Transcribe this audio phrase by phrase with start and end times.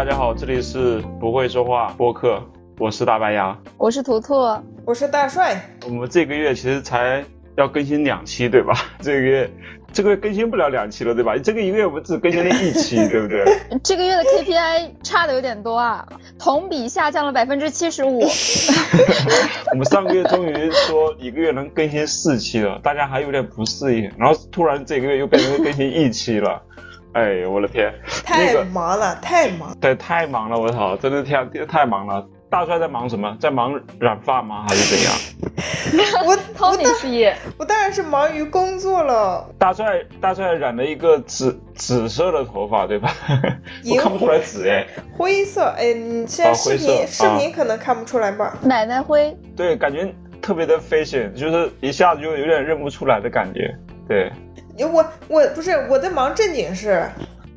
[0.00, 2.42] 大家好，这里是不会说话播客，
[2.78, 4.32] 我是大白牙，我是图图，
[4.86, 5.62] 我是大帅。
[5.84, 7.22] 我们这个月其实才
[7.58, 8.72] 要更新两期，对吧？
[9.02, 9.50] 这个月
[9.92, 11.36] 这个月更新不了两期了，对吧？
[11.36, 13.44] 这个一个月我们只更新了一期， 对不对？
[13.84, 16.08] 这个月的 KPI 差的有点多啊，
[16.38, 18.20] 同比下降了百分之七十五。
[19.70, 26.62] 我们上个月终于说一个月能更新四期了，大家还有点不适应，然后突然这个月又变成更新一期了。
[27.12, 27.92] 哎，我的天，
[28.24, 32.26] 太忙了，太忙，对，太忙了，我操，真的太太忙了。
[32.48, 33.36] 大帅在忙什么？
[33.40, 34.64] 在忙染发吗？
[34.68, 36.24] 还是怎样？
[36.26, 39.48] 我操你事业，我当然是忙于工作了。
[39.58, 43.12] 大帅，大帅染了一个紫紫色的头发，对吧？
[43.88, 44.84] 我看不出来紫哎，
[45.16, 48.56] 灰色哎，你现在视频视频可能看不出来吧？
[48.62, 53.72] 奶奶灰，对，感觉特别的 fashion，就是一下子就有点认不出来的感觉，
[54.08, 54.30] 对。
[54.78, 57.08] 我我不是我在忙正经事，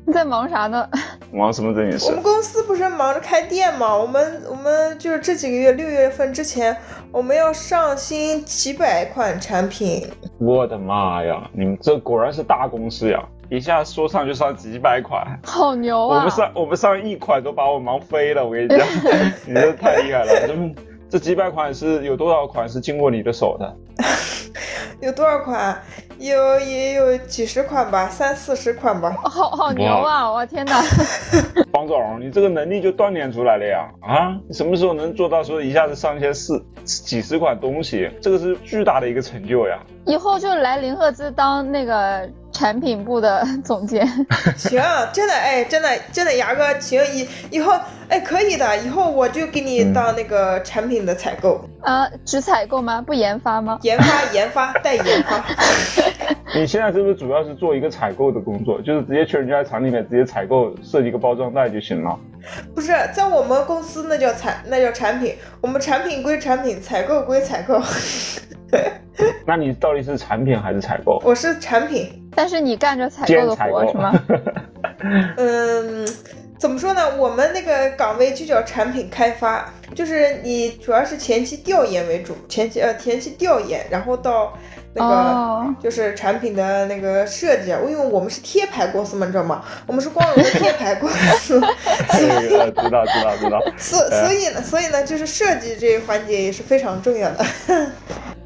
[0.06, 0.88] 你在忙啥呢？
[1.32, 2.06] 忙什么正经事？
[2.06, 3.96] 我们公司不是忙着开店吗？
[3.96, 6.76] 我们我们就是这几个月六月份之前，
[7.10, 10.06] 我们要上新几百款产品。
[10.38, 11.48] 我的妈呀！
[11.52, 13.22] 你们这果然是大公司呀！
[13.50, 16.16] 一下说上就上几百款，好牛啊！
[16.16, 18.78] 我们上我们上一款都把我忙飞了，我跟你讲，
[19.46, 20.46] 你这太厉害了！
[20.46, 20.54] 这
[21.14, 23.76] 这几百款是有多少款是经过你的手的？
[25.00, 25.80] 有多少款？
[26.18, 29.12] 有也有几十款吧，三四十款吧。
[29.22, 30.28] 好好牛啊！
[30.28, 30.82] 我天哪！
[31.70, 33.88] 方总，你这个能力就锻炼出来了呀！
[34.02, 38.10] 啊，你什么时候能做到说一下子上线四几十款东西？
[38.20, 39.78] 这个是巨大的一个成就呀！
[40.06, 42.28] 以后就来林赫兹当那个。
[42.54, 44.06] 产品部的 总监，
[44.56, 44.80] 行，
[45.12, 47.74] 真的，哎，真的，真的，牙哥，行，以以后，
[48.08, 53.02] 哎，可以的，以后我就给你当那个产品的采购啊，只采购吗？
[53.02, 53.78] 不研发吗？
[53.82, 55.44] 研发，研发，带研发。
[56.54, 58.80] 你现在是不是主要是做一个采购的工作？
[58.80, 62.16] 就是直接去人家厂里面直接采购，设计一个包装袋就行了？
[62.74, 67.82] 不是，在我们公司那叫产，那叫产品，我们产品归产品，采购归采购。
[69.46, 71.20] 那你到底是产品还是采购？
[71.24, 74.12] 我是产品，但是你干着采购的活是吗？
[75.36, 76.06] 嗯，
[76.58, 77.16] 怎么说呢？
[77.16, 84.56] 我们那个岗位就叫产品开发，就是你主要是前期调研为主，前期呃前期调研，然后到
[84.94, 87.70] 那个就是产品的那个设计。
[87.70, 89.62] 因为我们是贴牌公司嘛，你知道吗？
[89.86, 91.60] 我们是光荣的贴牌公司。
[92.10, 92.30] 知
[92.90, 93.60] 道知道知道。
[93.76, 97.44] 所所以呢，所以呢，就是设计这一环节也是非常重要的。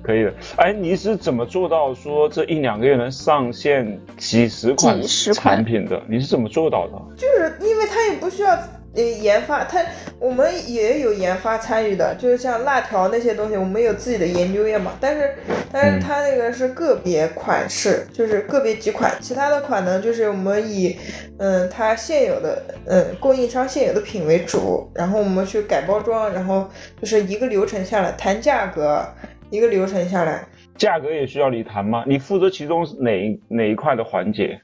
[0.08, 4.98] 可以的，哎，你是怎么做到说这一两个月能上线几十款
[5.34, 6.00] 产品的？
[6.08, 6.92] 你是怎么做到的？
[7.14, 8.54] 就是因为它也不需要
[8.94, 9.84] 呃研发，它
[10.18, 14.92] 我们也有研发参与的，就是像辣条那些东西，我们有自己的研究院嘛。
[14.98, 15.34] 但是，
[15.70, 20.96] 但是它那个是个别款式，就是个别几款，其他的款呢，就是我们以
[21.38, 26.66] 嗯它现有的嗯供应商现有的品为主，然后我们去改包装，然后
[26.98, 29.06] 就是一个流程下来谈价格。
[29.50, 32.04] 一个流程下来，价格也需要你谈吗？
[32.06, 34.60] 你负责其中哪哪一块的环节？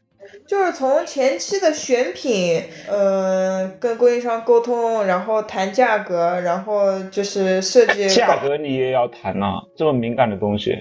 [0.47, 8.09] 就是从前期的选品，嗯，跟供应商沟通，然后谈价格，然后就是设计。
[8.09, 10.73] 价格你也要谈呐，这么敏感的东西。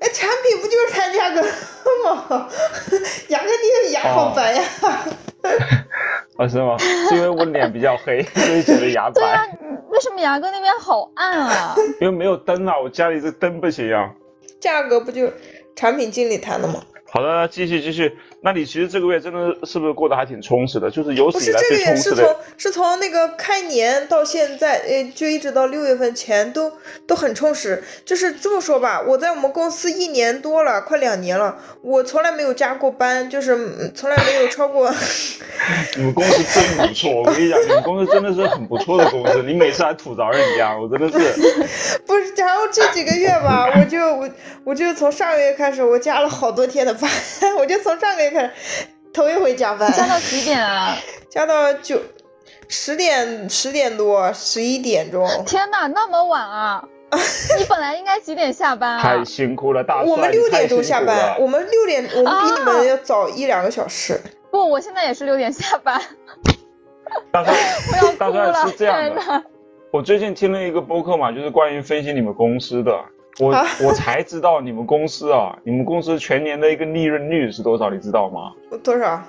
[0.00, 2.48] 哎，产品不就是谈价格吗？
[3.30, 4.62] 牙哥，你的牙好白呀！
[6.36, 6.76] 啊， 是吗？
[6.78, 9.58] 是因为我脸比较黑，所以觉得牙白。
[9.88, 11.74] 为什么牙哥那边好暗啊？
[12.00, 14.10] 因为没有灯啊，我家里这灯不行啊。
[14.60, 15.30] 价格不就
[15.76, 16.82] 产品经理谈的吗？
[17.10, 18.16] 好的，继续继续。
[18.40, 20.88] 那你其实这个月真的是不是过得还挺充实的？
[20.88, 22.16] 就是有史以来最充实的。
[22.16, 26.72] 是这个月是从是从那个开年到现在，呃，就一直到六月份前都
[27.04, 27.82] 都很充实。
[28.04, 34.88] 就是这么说吧，我在我们公司一年多了，快两年了，我从来没有加过班，就是从来没有超过。
[35.96, 39.42] 你们公司真不错，我跟你讲，你们公司真的是很不错的公司。
[39.42, 41.18] 你每次还吐槽人家，我真的是。
[42.06, 44.30] 不是，然后这几个月吧，我就我
[44.62, 47.10] 我就从上个月开始，我加了好多天的班，
[47.58, 48.27] 我就从上个月。
[49.12, 50.96] 头一回加班，加到几点啊？
[51.28, 52.00] 加到九
[52.68, 55.26] 十点十点多十一点钟。
[55.46, 56.84] 天哪，那么晚啊！
[57.58, 59.02] 你本来应该几点下班啊？
[59.02, 64.20] 太辛苦了，大我们六点钟下班，我们六点，我们比你们要早一两个小时。
[64.50, 66.00] 不，我现在也是六点下班。
[67.32, 67.54] 大帅，
[68.18, 69.44] 大帅是这样的。
[69.90, 72.92] 我最近听了一个播客嘛，就是关于分析你们公司的。
[73.40, 73.54] 我
[73.86, 77.90] 我才知道你们公司啊，你们公司全年的一个利润率是多少？
[77.90, 78.52] 你知道吗？
[78.82, 79.22] 多少？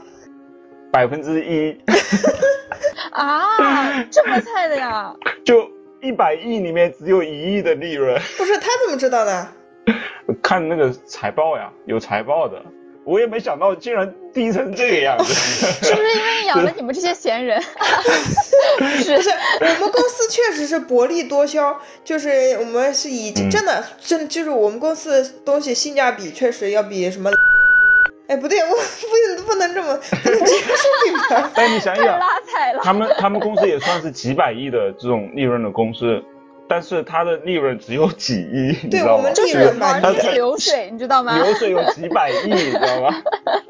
[0.92, 1.78] 百分之一。
[3.14, 5.14] 啊，这么菜的呀？
[5.46, 5.70] 就
[6.02, 8.20] 一百亿里面只有一亿的利润。
[8.38, 9.48] 不是他怎么知道的？
[10.42, 12.62] 看那个财报呀，有财报的。
[13.10, 15.34] 我也没想到竟然低成这个样子。
[15.84, 17.60] 是不是因为养了你们这些闲人？
[17.60, 19.30] 是 不是，
[19.62, 22.30] 我们公司确实是薄利多销，就是
[22.60, 27.32] 我们是以嗯真的真就是我们公司的东西性价比确实要比什么。
[28.30, 31.50] 哎，不对，我不不能这么不能直接说品牌。
[31.56, 32.82] 但你想太想，拉踩了。
[32.84, 36.24] 他们他们公司也算是几百亿的这种利润的公司，
[36.70, 39.18] 但是它的利润只有几亿， 你知道吗？
[39.18, 41.36] 对我们利就是润蛮低行业流水，你知道吗？
[41.36, 43.16] 流水有几百亿，你知道吗？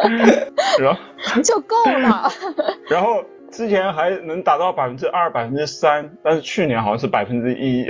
[0.80, 2.30] 然后就够了。
[2.90, 7.88] 然后之前还能达到百分之二、百分之三，但是去年好像是百分之一，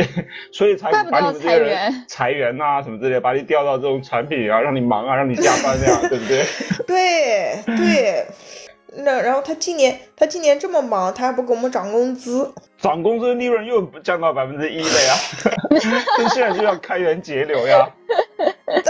[0.54, 6.46] 所以才把你们这些人员裁员呐、什么之类的，把你调到这种产品啊，让你忙啊，让你加班这样，对不对？
[6.88, 8.26] 对对，
[8.98, 12.52] 那然后他今年他今年这么忙，他还不给我们涨工资。
[12.82, 15.16] 涨工资利润又降到百分之一了呀，
[16.16, 17.88] 所以现在就要开源节流呀。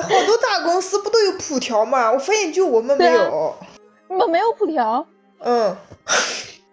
[0.02, 2.12] 好多大公司不都有普条吗？
[2.12, 3.56] 我发现就我们没有。
[4.10, 5.06] 你们没有普条，
[5.40, 5.76] 嗯，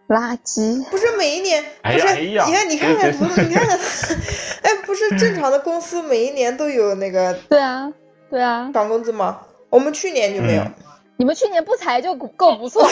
[0.08, 0.84] 垃圾。
[0.90, 3.78] 不是每一年，不是，哎呀哎你看，你看看，对不是，你看看，
[4.62, 7.92] 哎，不是正常的公司每一年都有那个对啊，
[8.30, 9.40] 对啊，涨工资吗？
[9.68, 10.62] 我们去年就没有。
[10.62, 10.74] 嗯
[11.18, 12.88] 你们去年不裁就够不错了。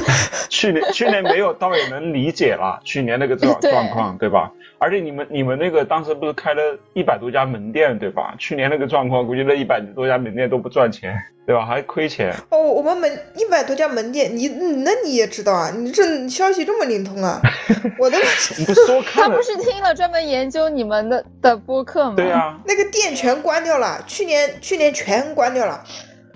[0.48, 4.50] 去年去年没有，倒也能理解了，去年那个状 状况，对吧？
[4.78, 8.34] 而且你们你们那个当时不是开了一百多家门店，对吧？
[8.38, 11.14] 去年那个状况，估计那一百多家门店都不赚钱，
[11.46, 11.66] 对吧？
[11.66, 12.32] 还亏钱。
[12.50, 15.70] 哦，我们门一百多家门店，你嗯那你也知道啊？
[15.76, 17.40] 你这消息这么灵通啊？
[17.98, 18.16] 我的
[18.56, 19.42] 你不说他看他不？
[19.42, 22.14] 是听了专门研究你们的的播客吗？
[22.16, 25.82] 对啊，那个店全关掉了，去年去年全关掉了，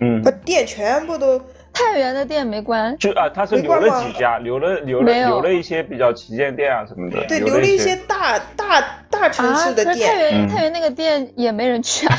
[0.03, 1.41] 嗯把，店全部都
[1.73, 10.15] 太原的店没关，就啊，他是留了几家，留了留了留了一些比较旗舰店啊什么的，对留了一些大大大城啊，市的可是太。
[10.15, 12.19] 原、嗯太原那个店也没人去啊，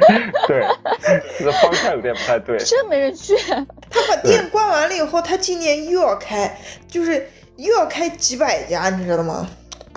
[0.48, 0.66] 对，
[1.38, 2.56] 这个方向有点不太对。
[2.58, 3.36] 真没人去。
[3.36, 6.56] 他把店关完了以后，他今年又要开，
[6.88, 9.46] 就是又要开几百家，你知道吗？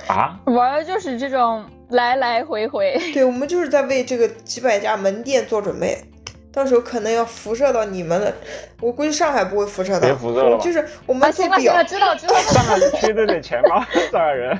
[0.07, 2.99] 啊，玩的就是这种来来回回。
[3.13, 5.97] 对，我们就是在为这个几百家门店做准备，
[6.53, 8.31] 到时候可能要辐射到你们了，
[8.79, 12.35] 我估计上海不会辐射到，别辐射了吧就是我啊，们做表行了行了，知道知道。
[12.35, 13.83] 上海缺这点钱吗？
[14.11, 14.57] 上海人。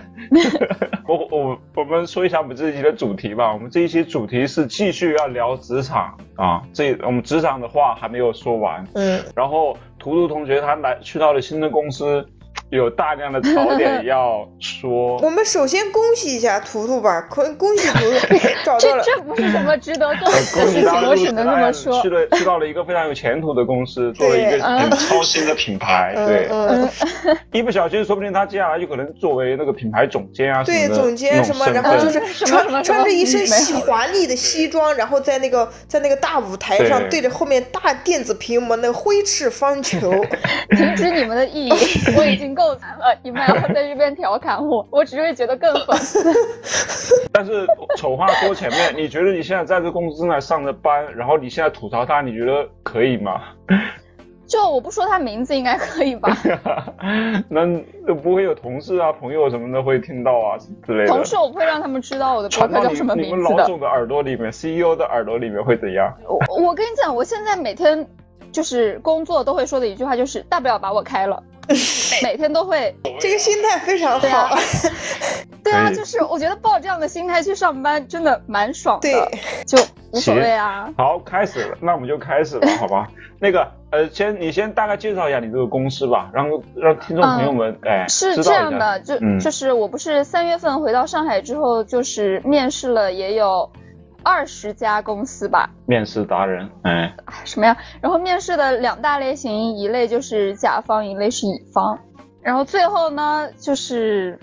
[1.08, 3.54] 我我我们说一下我们这一期的主题吧。
[3.54, 8.84] 我们这一期主题是继续要聊职场啊，这我们职场的话还没有说完。
[8.96, 12.26] 嗯，然后图图同学他来去到了新的公司，
[12.76, 15.18] 有大量的槽点要说。
[15.24, 22.02] 我们首先恭喜一下图图吧，恭恭喜图图 找到了，这这不是什么值得恭呃喜的事情，我只能这么说。
[22.02, 22.10] 去。
[22.10, 26.90] 了去到了一个非常有前途的公司，做了一个很超新的品牌，对，嗯。
[27.26, 33.46] 嗯， 一不小心说不定他接下来就可能作为那个品牌总监啊对，总监什么，然后就是穿穿着一身
[33.82, 37.14] 华丽的西装，然后在那个在那个大舞台上对。
[37.14, 40.00] 对着后面大电子屏幕那个挥斥方遒，
[40.76, 41.76] 停止你们的意淫，
[42.18, 46.32] 我已经够惨了，你们还要在这边调侃我， 我只会觉得更讽刺。
[47.34, 47.68] 但是
[47.98, 53.42] 丑话说前面，你觉得你现在在这公司正在上着班，然后你现在吐槽他，你觉得可以吗？
[54.46, 56.30] 就我不说他名字，应该可以吧？
[57.50, 57.66] 那
[58.14, 61.08] 不会有同事啊、朋友什么的会听到啊之类的。
[61.08, 63.50] 同事我不会让他们知道我的博传到你客叫什么你名字的。
[63.50, 66.14] 们老总的耳朵里面，CEO 的耳朵里面会怎样？
[66.28, 68.06] 我我跟你讲，我现在每天
[68.52, 71.42] 就是工作都会说的一句话就是，大不了把我开了，
[72.24, 72.96] 每天都会。
[73.20, 74.58] 这个心态非常好。
[75.64, 79.78] 对啊， 就是我觉得抱这样的心态去上班真的蛮爽的，对，就
[80.12, 80.90] 无所谓啊。
[80.98, 83.08] 好，开始了，那我们就开始吧，好吧？
[83.40, 93.70] 那个，呃，先你先大概介绍一下你这个公司吧，让让听众朋友们，哎，嗯是这样的，就、嗯就是我不是三月份回到上海之后，就是面试了也有
[94.24, 97.78] 二十家公司吧，面试达人，哎，哎什么呀？
[98.02, 101.98] 然后面试的两大类型，一类就是甲方，一类是乙方。
[102.42, 104.38] 然后最后呢，就是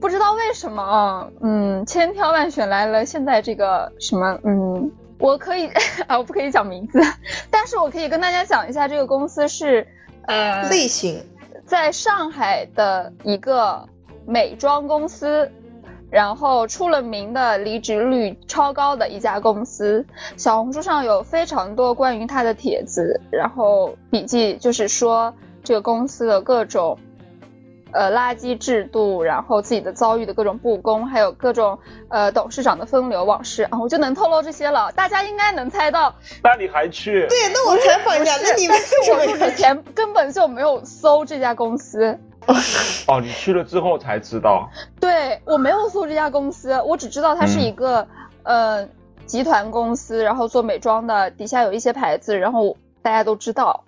[0.00, 5.68] 不知道为什么啊，嗯，千挑万选来了现在这个什么，嗯，我可以
[6.08, 7.00] 啊，我不可以讲名字，
[7.50, 9.86] 但是我可以跟大家讲一下，这个公司是
[10.26, 11.22] 呃类型，
[11.66, 13.86] 在上海的一个
[14.26, 15.50] 美妆公司，
[16.14, 20.06] 然后出了名的离职率超高的一家公司。
[20.36, 26.96] 小红书上有非常多关于他的帖子，然后笔记就是说这个公司的各种。
[27.96, 31.78] 呃，垃圾制度，然后自己的遭遇的各种不公，还有各种
[32.08, 36.12] 呃董事长的风流往事啊，我就能透露这些了，大家应该能猜到。
[36.42, 37.24] 那你还去？
[37.28, 42.18] 对，那我采访一下，那你为什么我入职前根本就没有搜这家公司，
[43.08, 44.68] 哦，你去了之后才知道，
[45.00, 48.06] 对我没有搜这家公司，我只知道它是一个、
[48.42, 48.86] 呃
[49.26, 53.82] 集团公司，然后做美妆的，底下有一些牌子，然后大家都知道。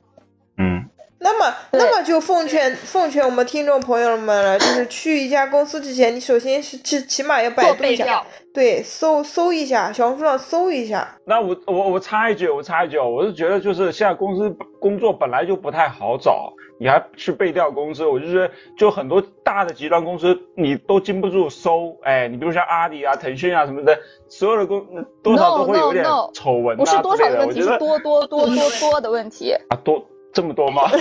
[1.18, 11.16] 嗯，那么，那么就奉劝奉劝我们听众朋友们了， 就是去一家公司之前，你首先是起起码要百度一下，对，搜搜一下，小红书上搜一下。
[11.24, 24.84] 那我我我插一句，我插一句哦，我是觉得就是现在公司工作本来就不太好找，你还去背调公司，我就觉得就很多大的集团公司你都经不住搜，哎，你比如像阿里啊、腾讯啊什么的，所有的公
[25.22, 29.52] 多少 No, 都会有 no, 点 no 丑闻不是啊之类的，多少的问题，是多多多多多的问题。
[29.68, 30.82] 啊多这么多吗？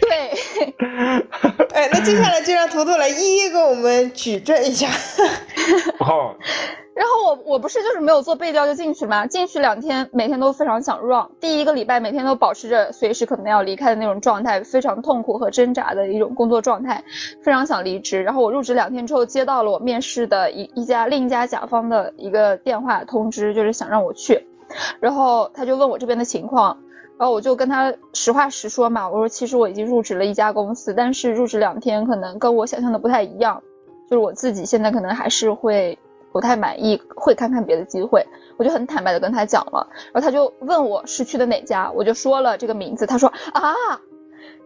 [0.00, 0.30] 对，
[1.72, 4.88] 哎，那接下来就让图图来一一给我们举证一下。
[6.00, 6.34] 哦，
[6.92, 17.04] 然后我我不是就是没有做背调就进去吗，进去两天每天都非常想 run，第一个礼拜每天都保持着随时可能要离开的那种状态，非常痛苦和挣扎的一种工作状态，
[17.44, 18.24] 非常想离职。
[18.24, 24.48] 然后我入职两天之后接到了我面试的一一家另一家甲方的一个电话通知，就是想让我去，
[24.98, 26.78] 然后他就问我这边的情况。
[27.16, 33.62] 然后我就跟他实话实说嘛，我说其实我已经入职了一家公司，但是入职两天可能跟我想象的不太一样，
[34.10, 35.96] 就是我自己现在可能还是会
[36.32, 38.26] 不太满意，会看看别的机会。
[38.56, 43.72] 我就很坦白的跟他讲了，然后他就问我是去的哪家，我就说了这个名字，他说啊，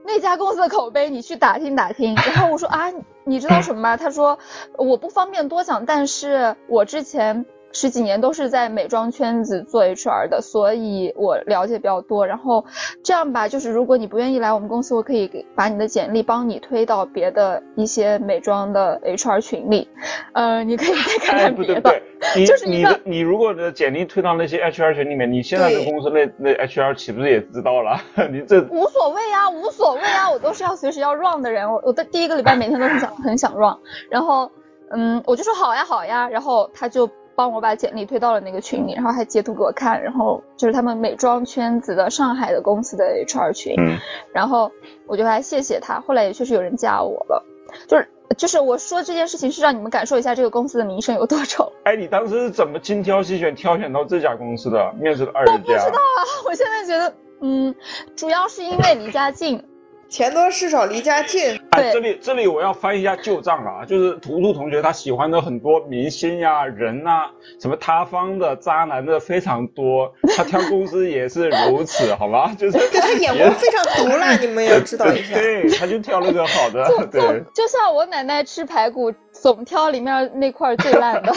[0.04, 2.14] 那家公司的口碑你去打听打听。
[2.14, 2.90] 然后我说啊，
[3.24, 3.96] 你知道什么吗？
[3.98, 4.38] 他说
[4.78, 7.44] 我不方便多讲，但是我之前。
[7.72, 12.26] 十几年都是在美妆圈子做 HR 的，所以我了解比较多。
[12.26, 12.64] 然后
[13.02, 19.88] 这样吧，就是如果你不愿意来我们公司，我可以给把你的简历帮你推到别的一些美妆的 HR 群里，
[20.32, 21.80] 呃，你可以再看哎，看别的。
[21.80, 22.02] 不对不对，
[22.36, 28.00] 你就是你的你如果的简历推到那些 HR 群里面，你现在的对公司那那 HR 岂不是也知道了？
[28.30, 31.70] 你这无所谓啊，无所谓啊，我都是要随时要 run 的人。
[31.70, 33.76] 我我的第一个礼拜每天都很想很想 run，
[34.10, 34.50] 然后
[34.90, 37.08] 嗯，我就说好呀好呀，然后他就
[37.38, 43.96] 帮我把简历推到了那个群里，然后还截图给我看，然后就是他们美妆圈子的上海的公司的 HR 群，嗯
[44.32, 44.72] 然后
[45.06, 47.44] 我就还谢谢他，后来也确实有人加我了，
[47.86, 51.72] 就是就是我说这件事情是让你们感受一下这个公司的名声有多臭。
[51.84, 54.92] 哎，你当时是怎么精挑细选挑选到这家公司的？
[54.94, 57.72] 面试了二十家，不知道啊，我现在觉得嗯，
[58.16, 59.62] 主要是因为离家近，
[60.08, 61.60] 钱多事少，离家近。
[61.70, 72.54] 哎，这里这里我要翻一下旧账了啊，就是图图同学他喜欢的很多明星呀、人呐、什么塌方的、渣男的非常多，他挑公司也是如此， 好吗？
[72.58, 75.34] 就是对他眼光非常毒辣， 你们也要知道一下。
[75.34, 77.42] 对，他就挑了个好的，对。
[77.54, 81.32] 就像我奶奶吃排骨，总挑里面那块最烂的。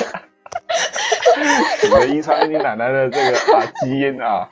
[1.84, 4.48] 你们遗传了你奶奶的这个啊基因啊，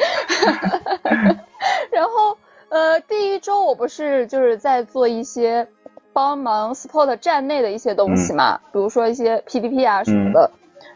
[1.92, 2.38] 然后
[2.70, 5.68] 呃，第一周我不是就是在做一些
[6.14, 10.52] 帮忙 support 站内的一些东西嘛，比如说一些 PPT 啊什么的，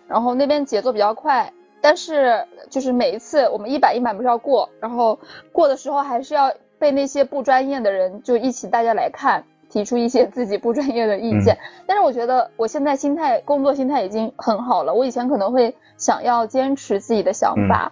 [0.08, 1.52] 然后那边节奏比较快。
[1.82, 5.20] 但是就是每一次我们一版一版不是要过，然后
[5.52, 11.58] 过的时候还是要被那些不专业的人就一起大家来看，提出一些自己不专业的意见。
[11.86, 17.92] 但是我觉得我现在心态工作心态已经很好了，我以前可能会想要坚持自己的想法。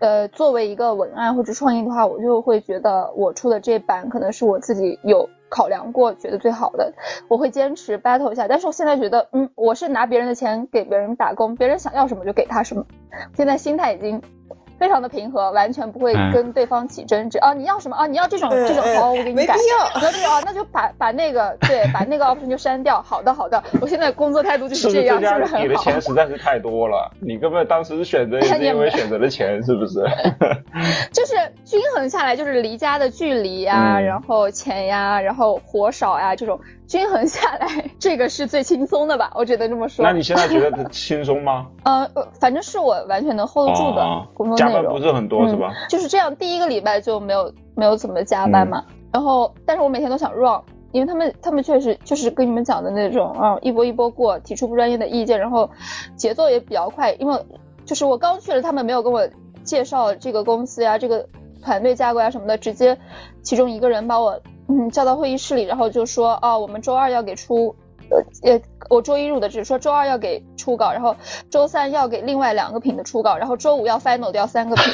[0.00, 6.92] 呃，作为一个文案或者创意的话，我就会觉得我出的这版可能是我自己有考量过，觉得最好的，
[7.28, 8.48] 我会坚持 battle 一下。
[8.48, 12.86] 但是我现在觉得，嗯，我是拿别人的钱给别人打工，别人想要什么就给他什么。
[13.34, 14.22] 现在心态已经
[14.80, 17.38] 非常的平和，完全不会嗯跟对方起争执。
[17.38, 18.06] 啊，你要什么啊？
[18.06, 19.54] 你要这种嗯这种，嗯好，我给你改。
[19.54, 20.00] 没必要。
[20.00, 23.00] 你要这种啊，那就把把那个对，把那个 option 就删掉。
[23.02, 25.58] 好的好的，我现在工作态度就是这样，不是很好？
[25.58, 27.12] 你的钱实在是太多了？
[27.20, 30.02] 你根本当时是选择也是因为选择了钱，是不是？
[31.12, 31.34] 就是
[31.64, 36.58] 均衡下来，就是离家的距离呀、嗯然后钱呀，然后活少呀，这种
[36.90, 37.68] 均衡下来，
[38.00, 39.30] 这个是最轻松的吧？
[39.38, 40.04] 我只能这么说。
[40.04, 41.68] 那你现在觉得轻松吗？
[41.84, 44.72] 呃，呃反正是我完全能 hold 得住的哦工作内容。
[44.74, 45.68] 加班不是很多是吧？
[45.70, 45.86] 嗯？
[45.88, 48.84] 就是这样，第一个礼拜就没有没有怎么加班嘛。
[48.88, 50.60] 嗯然后，但是我每天都想 run，
[50.92, 55.68] 因为他们他们确实就是跟你们讲的那种啊，一波一波过，提出不专业的意见，然后
[56.16, 57.12] 节奏也比较快。
[57.14, 57.36] 因为
[57.84, 59.28] 就是我刚去了，他们没有跟我
[59.64, 61.26] 介绍这个公司呀、这个
[61.60, 62.96] 团队架构呀什么的，直接
[63.42, 67.74] 其中一个人把我嗯叫到会议室里，然后就说哦，我们周二要给出。
[68.12, 71.14] 呃呃，我周一入的职说周二要给初稿，然后
[71.48, 74.84] 周三要给另外两个品的初稿，然后周五要 final 掉三个品。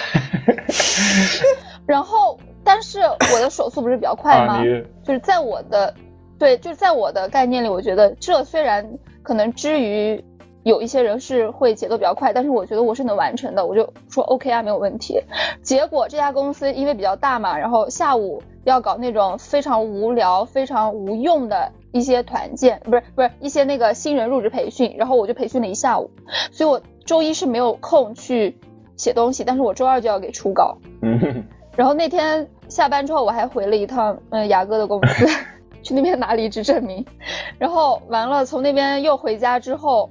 [1.88, 4.56] 然后，但是我的手速不是比较快吗？
[4.58, 4.62] 啊，
[5.02, 5.94] 就是在我的，
[6.38, 8.86] 对，就是在我的概念里，我觉得这虽然
[9.22, 10.22] 可能之于
[10.64, 15.22] 有一些人是会节奏比较快，但是我觉得我是能完成的，我就说 OK 啊，没有问题。
[15.62, 26.10] 结果这家公司因为比较大嘛，然后下午要搞那种非常无聊、非常无用的一些团建，不是不是一些那个新人入职培训，然后我就培训了一下午，
[26.50, 28.58] 所以我周一是没有空去
[28.96, 30.76] 写东西，但是我周二就要给初稿。
[31.02, 31.44] 嗯，
[31.76, 35.26] 然后那天下班之后，我还回了一趟嗯牙哥的公司，
[35.84, 37.06] 去那边拿离职证明。
[37.58, 40.10] 然后完了，从那边又回家之后，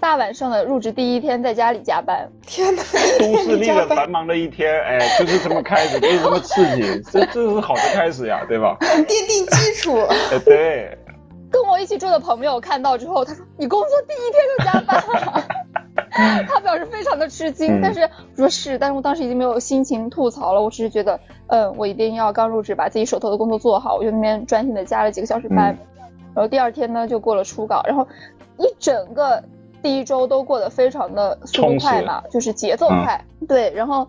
[0.00, 2.26] 大晚上的入职第一天在家里加班。
[2.46, 2.82] 天哪！
[3.20, 8.76] 都市丽人繁忙的一天，哎，就是这么开始， 就是这么刺激，这这是好的开始呀，对吧？
[8.80, 9.96] 奠定基础。
[10.08, 10.96] 哎，对。
[11.52, 15.44] 跟我一起住的朋友看到之后，他说：“你工作第一天就加班了。
[16.48, 25.76] ”他表示非常的吃惊，但是我说是，但是我当时已经没有心情吐槽了，我只是觉得，嗯，我一定要刚入职把自己手头的工作做好，我就那边专心的加了几个小时班，
[26.34, 28.06] 然后第二天呢就过了初稿，然后
[28.56, 29.42] 一整个
[29.82, 34.06] 第一周都过得非常的速度快嘛，就是节奏快，对，然后，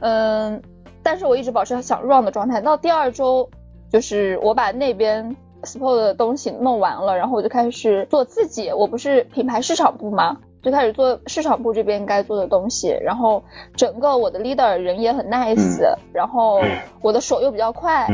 [0.00, 0.60] 嗯，
[1.02, 3.48] 但是我一直保持想 run 的状态，到第二周
[3.90, 10.36] 就是我把那边 support 的东西弄完了，然后我就开始做自己，我不是品牌市场部嘛？
[10.62, 13.42] 就开始做市场部这边该做的东西，然后
[13.76, 16.58] 整个我的 leader 人也很 nice，然后
[17.02, 18.08] 我的手又比较快，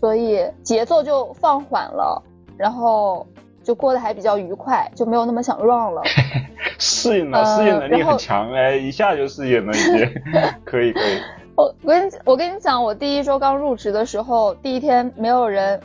[0.00, 2.22] 所以节奏就放缓了，
[2.56, 3.26] 然后
[3.62, 6.02] 就过得还比较愉快，就没有那么想 run 了。
[6.78, 10.22] 适应了，适应能力很强，哎，一下就适应了，已经
[10.64, 11.20] 可以可以。
[11.54, 15.80] 我我跟我跟你讲，我第一周刚入职的时候，第一天没有人，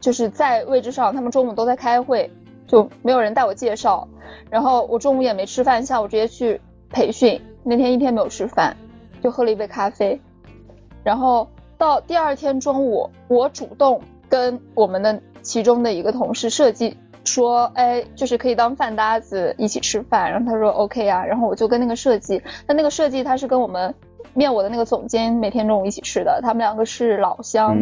[0.00, 2.30] 就是在位置上，他们中午都在开会。
[2.66, 4.08] 就没有人带我介绍，
[4.50, 7.40] 然后我中午也没吃饭，下午直接去培训。
[7.62, 8.76] 那天一天没有吃饭，
[9.22, 10.20] 就喝了一杯咖啡。
[11.04, 16.96] 然后到第二天中午，我主动跟我们的其中的一个同事设计
[17.26, 20.30] 说，哎，就是可以当饭搭子一起吃饭。
[20.30, 23.94] 然后他说 OK 啊，然后我就跟那个设计，那那个设计他是跟我们
[24.32, 27.76] 面我的那个总监每天中午一起吃的，他们两个是老乡，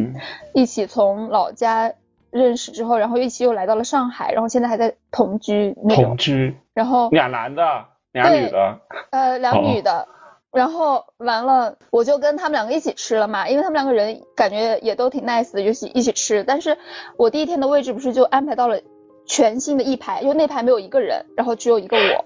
[0.53, 1.93] 一起从老家。
[2.31, 6.05] 认识之后，然后一起又来到了上海，然后现在还在同居那种。
[6.05, 6.57] 同居。
[6.75, 7.63] 然后俩男的，
[8.11, 8.81] 俩女的。
[9.13, 10.09] 呃，俩女的。
[10.51, 16.43] 然后完了，我就跟他们两个一起吃了嘛，因为他们两个人感觉也都挺 nice 的，就一起吃。
[16.43, 16.77] 但是
[17.17, 18.81] 我第一天的位置不是就安排到了
[19.27, 22.25] 全新的一排，因为那排没有一个人，然后只有一个我，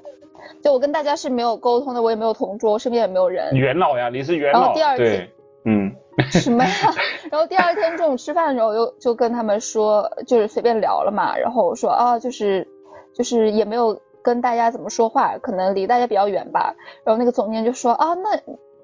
[0.62, 3.54] 就我跟大家是没有沟通的，我也没有同桌，身边也没有人。
[3.54, 4.60] 元老呀，你是元老。
[4.60, 5.28] 然后第二天，
[5.64, 5.94] 嗯。
[6.32, 6.70] 什么呀？
[7.30, 11.38] 然后第二天中午吃饭的时候，又就跟他们说，就是随便聊了嘛。
[11.38, 12.66] 然后我说啊，就是
[13.14, 16.74] 就是也没有跟大家怎么说话，可能离大家比较远吧。
[17.04, 18.30] 然后那个总监就说啊，那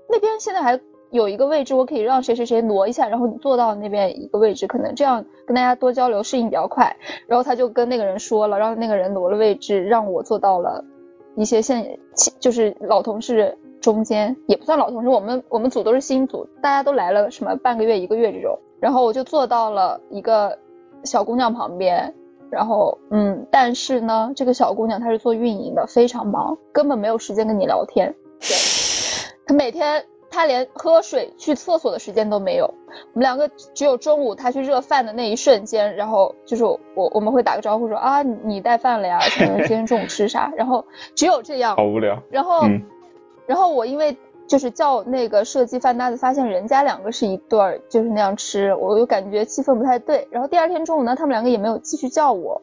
[0.08, 0.78] 那边现在还
[1.14, 6.96] 有一个位置，我可以让谁谁谁挪一下，然后你坐到那边一个位置，可能这样跟大家多交流，适应比较快。
[7.28, 10.84] 然后他就跟那个人说了，让那个人挪了位置，让我坐到了
[11.36, 11.98] 一些现
[12.40, 13.56] 就是老同事。
[13.80, 20.58] 中间也不算老同事，我们我们组都是新组，大家都来了什么半个月一个月这种，然后我就坐到了一个
[21.02, 22.14] 小姑娘旁边，
[22.48, 28.14] 然后嗯，但是呢，这个小姑娘她是做运营的，非常忙，根本没有时间跟你聊天。
[28.40, 28.56] 对，
[29.44, 30.02] 她每天
[30.34, 32.66] 她连喝水去厕所的时间都没有，
[33.12, 36.78] 我们两个只有中午他去热饭的那一瞬间，然后就是我
[37.14, 40.52] 我们会打个招呼说啊你带饭了呀，今天中午吃啥？
[40.58, 42.20] 然后只有这样，好无聊。
[42.30, 42.62] 然后。
[43.46, 44.16] 然后我因为
[44.46, 50.26] 就是叫那个设计饭搭子，发现人家两个是一对儿，就是那样吃，我就感觉气氛不太对。
[50.30, 52.62] 然后第二天中午呢，他们两个也没有继续叫我，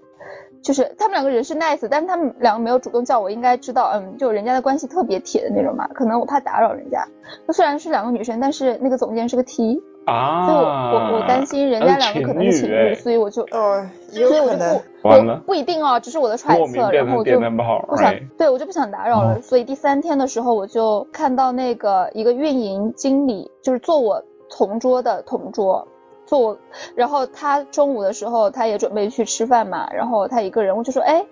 [0.62, 7.08] 就是他们两个人是 nice，但是他们两个没有主动叫我，应该知道，嗯，就人家的关系特别铁的那种嘛，可能我怕打扰人家。
[7.46, 9.82] 那虽然是两个女生，但是那个总监是个 T。
[10.06, 19.40] 啊，所以我我担心人家两个可能是情侣，所以我就哦，所以我就不我不一定啊，只是我的揣测，然后我就不想，对我就不想打扰了。
[19.44, 24.20] 所以第三天的时候，我就看到那个一个运营经理，就是坐我
[24.50, 25.88] 同桌的同桌，
[26.32, 26.58] 坐我，
[26.96, 31.26] 然后他中午的时候他也准备去吃饭嘛，然后他一个人，我就说，哎，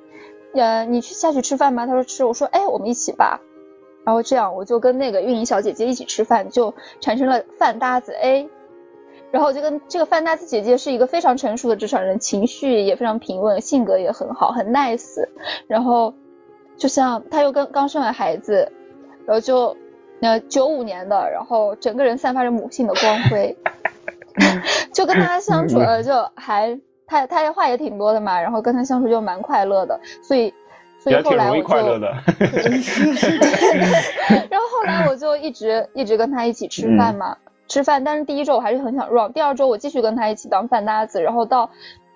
[0.53, 1.87] 呃，你去下去吃饭吗？
[1.87, 3.39] 他说吃，我说，哎，我们一起吧。
[4.03, 8.49] 然后这样我就跟那个运营小姐姐一起吃饭，就产生了饭搭子 A。
[9.31, 15.25] 然后我就跟这个范大子姐姐是一个非常成熟的职场人，情绪也非常平稳，性格也很好，很 nice。
[15.67, 16.13] 然后
[16.75, 18.69] 就像她又跟刚生完孩子，
[19.25, 19.77] 然后就
[20.19, 23.55] 呃九五年的，然后整个人散发着母性的光辉，
[24.93, 30.53] 就跟他相处了就还他他的话也挺多的嘛，然后跟他相处就蛮快乐的，所以
[30.99, 31.99] 所以后来我就，
[34.49, 37.37] 然后后来我就一直一直跟他一起吃饭嘛。
[37.67, 39.31] 吃饭，但是第一周我还是很想 run。
[39.31, 41.69] 第二周我继续跟他一起当饭搭子，然后到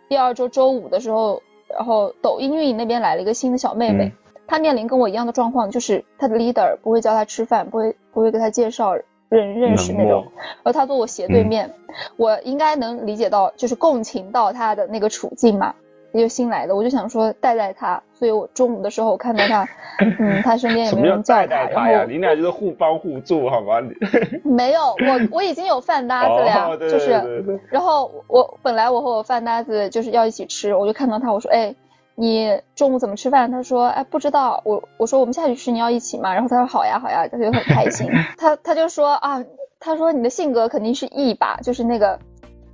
[0.09, 4.11] 第二周周五的时候，然后抖音运营那边来了一个新的小妹妹，
[4.47, 8.95] 她面临跟我一样的状况，就是她的 leader 不会教她吃饭，不会不会给她介绍
[9.33, 11.71] 认认识那种，然后他坐我斜对面，
[12.17, 15.73] 我应该能理解到，就是共情到他的那个处境嘛。
[16.15, 19.67] 一个新来的，我就想说带带他，所以我中午的时候我看到他，
[20.19, 22.05] 嗯，他身边也没人叫带带他呀？
[22.07, 23.81] 你俩就是互帮互助，好吗？
[24.45, 31.73] 没有，我我已经有饭搭子了呀，哦，对对就是然后我本来我和我饭搭子就是要一起吃，我就看到他，我说哎，
[32.15, 33.51] 你中午怎么吃饭？
[33.51, 36.33] 他说哎不知道，我我说我们下去吃，你要一起吗？
[36.33, 38.07] 然后他说好呀好呀，他就很开心。
[38.37, 39.43] 他他就说啊，
[39.79, 42.19] 他说你的性格肯定是 E 吧，就是那个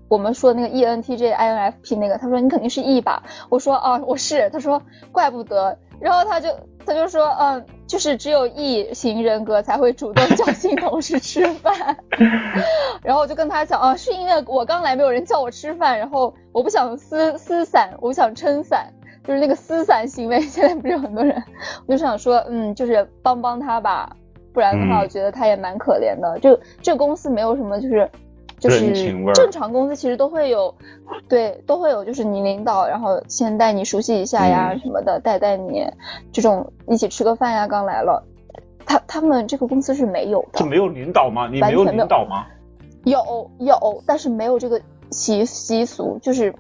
[0.08, 3.24] 我们说的那个 E N T J I N F P 那个，他说你肯定是 E 吧？
[3.50, 5.78] 我说啊我是，他说怪不得。
[6.02, 6.50] 然后他就
[6.86, 11.98] 他就说嗯，就是只有 E 型人格才会主动叫 新同事吃饭。
[13.04, 18.94] 然后我就跟他讲啊，是因为我刚来没有人叫我吃饭，然后我不想撕撕伞，我不想撑伞，
[19.30, 21.40] 就是那个私散行为， 现在不是有很多人，
[21.86, 24.10] 我就想说，嗯，就是帮帮他吧，
[24.52, 26.40] 不然的话，嗯我觉得他也蛮可怜的。
[26.40, 28.10] 就这个公司没有什么，就是
[28.58, 28.92] 就是
[29.36, 30.74] 正常公司其实都会有，
[31.28, 35.86] 对，都会有，就是你领导，然后先带你熟悉一下呀、嗯什么的，带带你
[36.32, 38.26] 这种一起吃个饭呀，刚来了。
[38.84, 41.48] 他他们这个公司是没有的就，没有领导吗？
[41.48, 42.48] 你没有领导吗？
[43.04, 46.52] 有有，但是没有这个习习俗，就是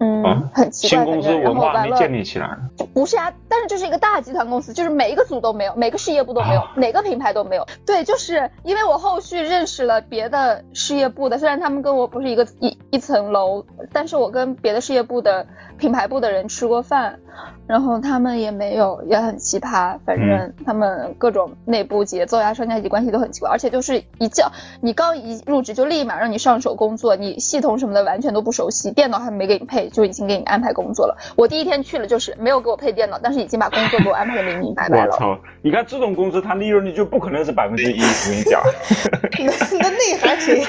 [0.00, 2.56] 嗯、啊很奇怪，新公司文化没建立起来。
[2.94, 7.66] 不是啊，但是这是一个大集团公司，就是每一个组都没有，每个事业部都没有，啊哪个品牌都没有。
[7.84, 15.46] 对，就是因为我后续认识了别的事业部的，虽然他们跟我不是一个一一层楼，但是我跟别的事业部的
[15.78, 17.20] 品牌部的人吃过饭，
[17.66, 24.50] 然后他们也没有，也很奇葩，反正他们各种内部节奏呀、上下级关系都很奇怪，而且就是一叫
[24.82, 31.16] 你刚一入职就立马让你上手工作，你系统什么的完全都不熟悉，电脑还没给你配，就已经给你安排工作了。
[31.36, 35.14] 我第一天去了就是没有给我配电脑，但是已经把工作给我安排的明明白白了。
[35.14, 35.38] 我操！
[35.62, 38.00] 你看这种公司，它利润率就不可能是百分之一。
[38.00, 38.60] 我跟你讲，
[39.78, 40.66] 那那内涵谁呀？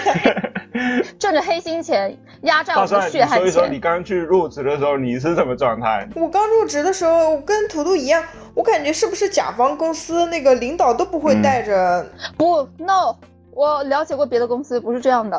[1.18, 3.40] 挣着黑心钱压榨我，们的血汗钱。
[3.40, 3.80] 所以说你。
[3.80, 6.08] 刚去入职的时候你是什么状态？
[6.16, 12.06] 我刚入职的时候，我跟图图一样，我感觉是不是甲方公司那个领导都不会嗯带着，
[12.38, 13.16] 不，no，
[13.52, 15.38] 我了解过别的公司，不是这样的。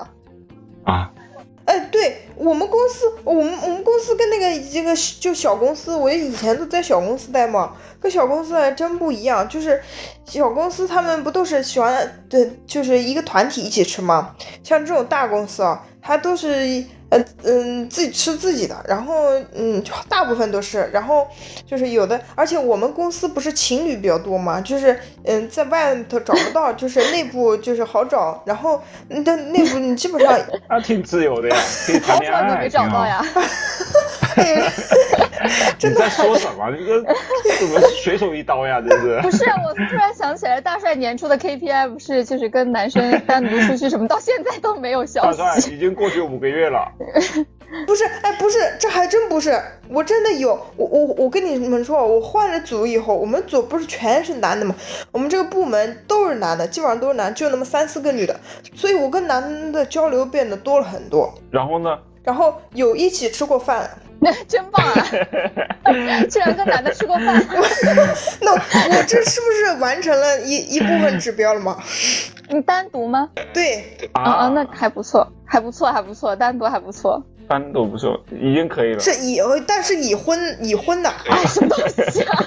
[0.84, 1.10] 啊，
[1.66, 9.46] 哎，对我们公司，我们我们公司跟那个这个就小公司，我以前都在小公司待嘛，跟小公司还真不一样。
[9.48, 9.80] 就是
[10.24, 14.34] 小公司他们不都是喜欢对，就是一个团体一起吃吗？
[14.64, 19.14] 像这种大公司啊，它都是呃嗯自己吃自己的，然后
[19.54, 21.26] 嗯大部分都是，然后
[21.66, 33.24] 就是有的，而且我们公司不是情侣比较多嘛，就是嗯在外头找不到，就是内部就是好找，然后嗯但内部你基本上 那挺自由的呀，可以谈恋爱，好久都没找到呀。
[35.82, 36.70] 你在说什么？
[36.70, 37.02] 你这
[37.58, 38.80] 怎么随手一刀呀？
[38.80, 45.74] 这是不是，我突然想起来，大帅年初的 KPI 不是就是跟男生单独出去什么，到现在都没有消息大帅息。
[45.74, 46.86] 已经过去五个月了，
[47.86, 49.58] 不是，哎，不是，这还真不是，
[49.88, 54.74] 我真的有，我我我跟你们说，我换了组以后，我们组不是全是男的嘛，
[55.12, 58.38] 我们这个部门都是男的，基本上都是男，只有那么三四个女的，
[58.74, 61.96] 所以我跟男的交流变得多了很多，然后呢？
[62.22, 63.88] 然后有一起吃过饭，
[64.46, 65.06] 真棒啊！
[66.28, 67.42] 竟然跟男的吃过饭，
[68.42, 71.76] 那我这是不是完成了一一部分指标了吗？
[72.48, 73.28] 你单独吗？
[73.52, 77.22] 对，啊啊，那还不错，还不错，还不错，单独还不错。
[77.48, 79.00] 单独不错，已经可以了。
[79.00, 82.46] 是已，但是已婚已婚的，哎，什么东西啊？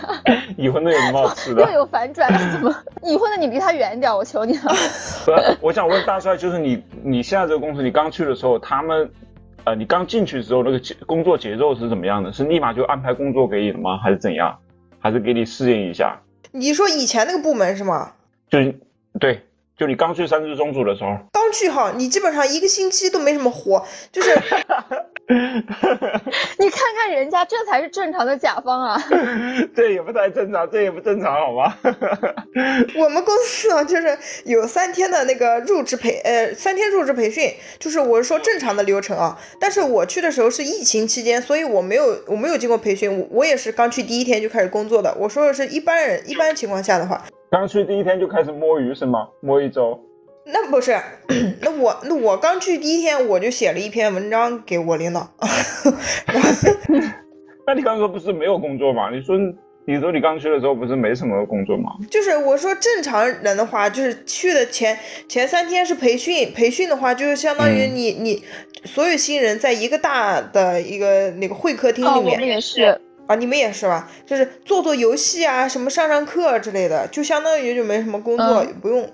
[0.58, 1.72] 已婚的有什么好吃的又？
[1.80, 2.74] 有反转了，怎么？
[3.02, 4.64] 已婚的你离他远一点，我求你了。
[5.26, 9.10] 不是，我想问大帅，就是你你现在这个公司，你刚去的时候，他们
[9.66, 12.34] 呃，你刚进去的时候，那个节工作节奏是怎么样的？
[12.34, 13.98] 是立马就安排工作给你了吗？
[13.98, 14.60] 还是怎样？
[15.00, 16.20] 还是给你适应一下？
[16.52, 18.12] 你说以前那个部门是吗？
[18.50, 18.78] 就是
[19.20, 19.42] 对，
[19.78, 24.30] 就你刚去三只松鼠的时候，刚去哈，你基本上一个星期都没什么活，就是
[26.60, 29.04] 你看看人家，这才是正常的甲方啊！
[29.76, 31.76] 这也不太正常，这也不正常，好吗？
[32.96, 39.40] 我们公司啊，就是有三天的那个入职培，呃，三天入职培训，就是我是说正常的流程啊。
[39.60, 45.16] 但是我去的时候是疫情期间，所以我没有我没有经过培训，我我也是刚去第一天就开始工作的。
[45.18, 49.28] 我说的是一般人一般情况下的话，刚去第一天就开始摸鱼是吗？
[49.40, 50.00] 摸一周？
[50.44, 51.00] 那不是，
[51.62, 55.32] 那我那我刚去第一天我就写了一篇文章给我领导，
[57.68, 59.12] 那你刚刚说不是没有工作吗？
[59.12, 59.38] 你说
[59.86, 61.92] 你说你刚去的时候不是没什么工作吗？
[62.10, 64.98] 就是我说正常人的话，就是去的前
[65.30, 68.44] 前三天是培训，培训的话就是相当于嗯你、你
[68.84, 73.00] 所有新人在一个大的一个那个会客厅哦，里面、我们也是。
[73.28, 74.10] 啊，你们也是吧？
[74.26, 79.10] 就是做做游戏啊，什么上上课之类的，就相当于就没什么工作，嗯不用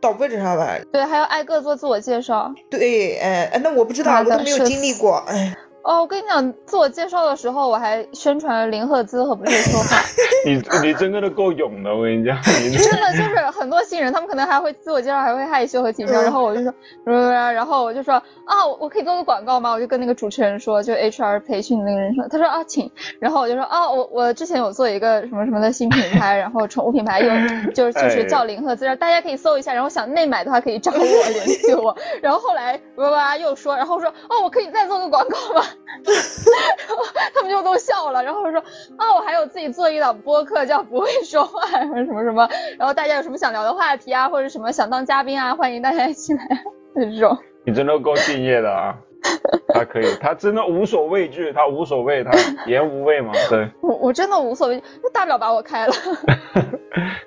[0.00, 0.82] 到位置上来。
[0.92, 2.52] 对，还要挨个做自我介绍。
[2.70, 10.00] 对，哎哎，那我不知道，啊我都没有经历过，哎，哦，我跟你讲，自我介绍的时候我还宣传了零赫兹和不会说话。
[10.46, 16.22] 你你真的都够勇的，我跟你讲，你真的就是很多新人，他们可能还会自我介绍，还会害羞和紧张。
[16.22, 16.72] 然后我就说，
[17.04, 19.72] 然后我就说啊，我可以做个广告吗？
[19.72, 22.90] 我就跟那个主持人说，就 HR 培训的那个人说，他说啊，请。
[23.20, 27.28] 然后我就说啊，我我之前有做一个什么什么的新品牌，然后宠物品牌有
[27.72, 29.74] 就是就是叫林赫兹，大家可以搜一下。
[29.74, 31.94] 然后想内买的话可以找我联系我。
[32.22, 35.66] 然后后来哇哇又说，然后说哦，我可以再做个广告吗？
[36.04, 38.60] 然 后他们就都笑了，然后说
[38.96, 46.46] 啊，我还有自己做一档播客叫不会说话什么什么什么，然后大家有什么想聊的话题啊，或者什么想当嘉宾啊，欢迎大家一起来，
[46.94, 47.36] 就这种。
[47.66, 48.94] 你真的够敬业的啊，
[49.72, 52.30] 他可以，他真的无所畏惧，他无所谓，他
[52.66, 53.70] 言无畏嘛， 对。
[53.80, 55.92] 我我真的无所谓，那大不了把我开了。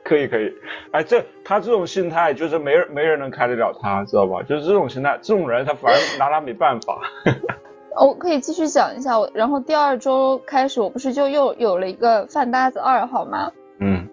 [0.04, 0.54] 可以可以，
[0.92, 4.42] 哎，这他这种心态就是没人没人能开得了他，知道吧？
[4.48, 7.02] 就是这种心态，这种人他反而拿他没办法。
[8.00, 13.52] 我可以继续讲一下我，然后第二周开始，我不是就又有了一个饭搭子二号吗？
[13.80, 14.08] 嗯。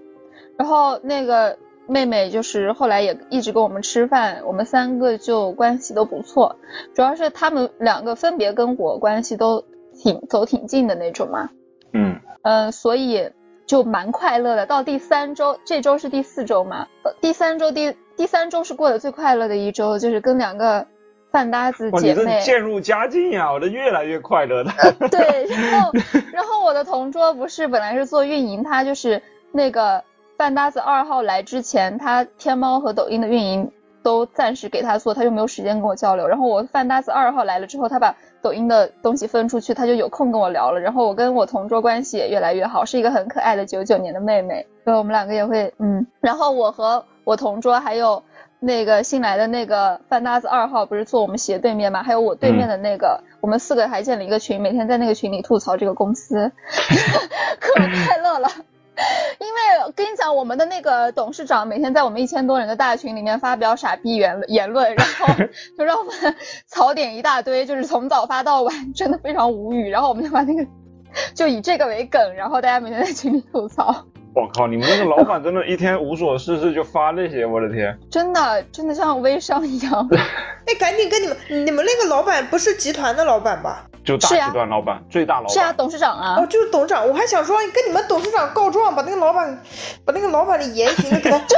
[0.57, 6.57] 然后那个妹妹就是后来也一直跟我们吃饭，我们三个就关系都不错，
[6.95, 11.51] 主要是他们两个分别跟我关系都挺走挺近的那种嘛。
[11.93, 12.19] 嗯。
[12.43, 13.31] 嗯，所以
[13.67, 14.65] 就蛮快乐的。
[14.65, 16.87] 到第三周，这周是第四周嘛？
[17.21, 20.87] 第三周第第三周是过得最快乐的一周，就是跟两个。
[21.35, 24.73] 饭搭子姐妹，渐入佳境呀，我这越来越快乐了。
[25.11, 25.91] 对，然后
[26.33, 29.21] 然后我的同桌不是本来是做运营，他就是
[29.51, 30.05] 那个
[30.39, 33.69] 饭搭子二号来之前，他天猫和抖音的运营
[34.05, 36.29] 都暂时给他做，他就没有时间跟我交流。
[36.29, 40.79] 然后我饭搭子二号来了之后，他把抖音的东西分出去，他就有空跟我聊了。
[40.79, 46.07] 然后我跟我同桌关系也越来越好，是一个很可爱的九九年的妹妹，所以我们两个也会嗯。
[46.21, 48.23] 然后我和我同桌还有。
[48.65, 52.03] 那个新来的那个饭搭子二号不是坐我们斜对面吗？
[52.03, 56.51] 还有我对面的那个，我们四个还建了一个群，每天在那个群里吐槽这个公司，
[57.61, 58.49] 可快乐了。
[59.41, 65.27] 因为跟你讲，我们的那个董事长每天在我们一千多人的大群里面发表傻逼言言论，然后
[65.77, 66.13] 就让我们
[66.67, 69.91] 槽点一大堆，就是从早发到晚，真的非常无语。
[69.91, 70.65] 然后我们就把那个
[71.35, 74.07] 就以这个为梗，然后大家每天在群里吐槽。
[74.35, 74.67] 我靠！
[74.67, 77.97] 你们那个老板真的一天无所事事就发那些，我的天！
[78.11, 80.09] 真的，真的像微商一样。
[80.67, 83.85] 哎，赶紧跟你们，你们那个老板不是集团的老板吧？
[84.05, 85.49] 就大集团老板，最大老板。
[85.51, 86.37] 是啊，董事长啊。
[86.39, 87.09] 哦，就是董事长。
[87.09, 89.63] 我还想说跟你们董事长告状，把那个老板，
[90.05, 91.39] 把那个老板的言行给他。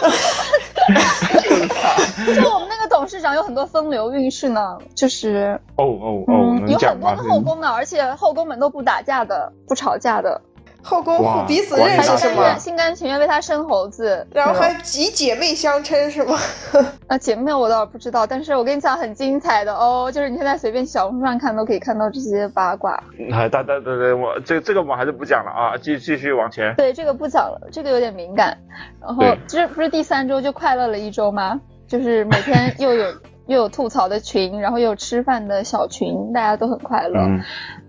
[2.34, 5.58] 就我们那个董事长有很多风流韵事呢，就是。
[5.76, 10.40] 哦哦哦，有很多的后宫呢，而且后宫们都不打架的，不吵架的。
[10.86, 12.56] 后宫互彼此认识是吗？
[12.56, 16.38] 心甘情愿为他生猴子，然后还集姐妹相称是吗？
[17.08, 23.02] 啊姐妹我倒是不知道，但是我跟你讲很精彩的哦，就是你现在随便小红书上看都可以看到这些八卦。
[23.32, 26.72] 哎，对对对对，我这这个我们还是不讲了啊，继继续往前。
[26.76, 28.56] 对，这个不讲了，这个有点敏感。
[29.00, 31.60] 然后其实不是第三周就快乐了一周吗？
[31.88, 33.04] 就是每天 又有
[33.46, 37.18] 又有吐槽的群，然后又有吃饭的小群，大家都很快乐。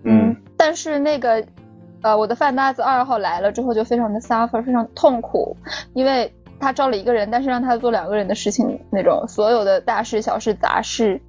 [0.03, 1.45] 嗯，但是那个。
[2.01, 5.55] 呃，我的饭搭子二号来了之后就非常的 suffer，非常痛苦，
[5.93, 11.19] 因为他招了一个人，但是让他做两个人的事情，那种所有的大事小事杂事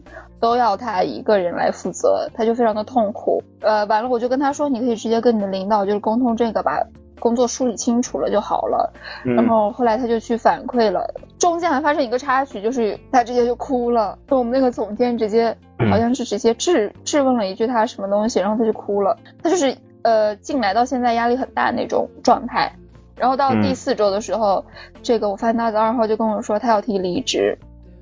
[0.40, 3.42] 都要他一个人来负责，他就非常的痛苦。
[3.60, 6.82] 呃，完了我就跟他说，你可以直接跟你的领导就是沟通这个，把
[7.18, 8.92] 工作梳理清楚了就好了。
[9.24, 15.56] 然后后来他就去反馈了，中间还发生一个插曲，就是他直接就哭了，就我们那个总监直接
[15.90, 19.76] 好像是直接质质问了一句他什么东西，然后他就哭了，他就是。
[20.02, 22.72] 呃，进来到现在压力很大那种状态，
[23.16, 24.64] 然后到第四周的时候，
[25.02, 27.58] 这个我发现他的二号就跟我说他要提离职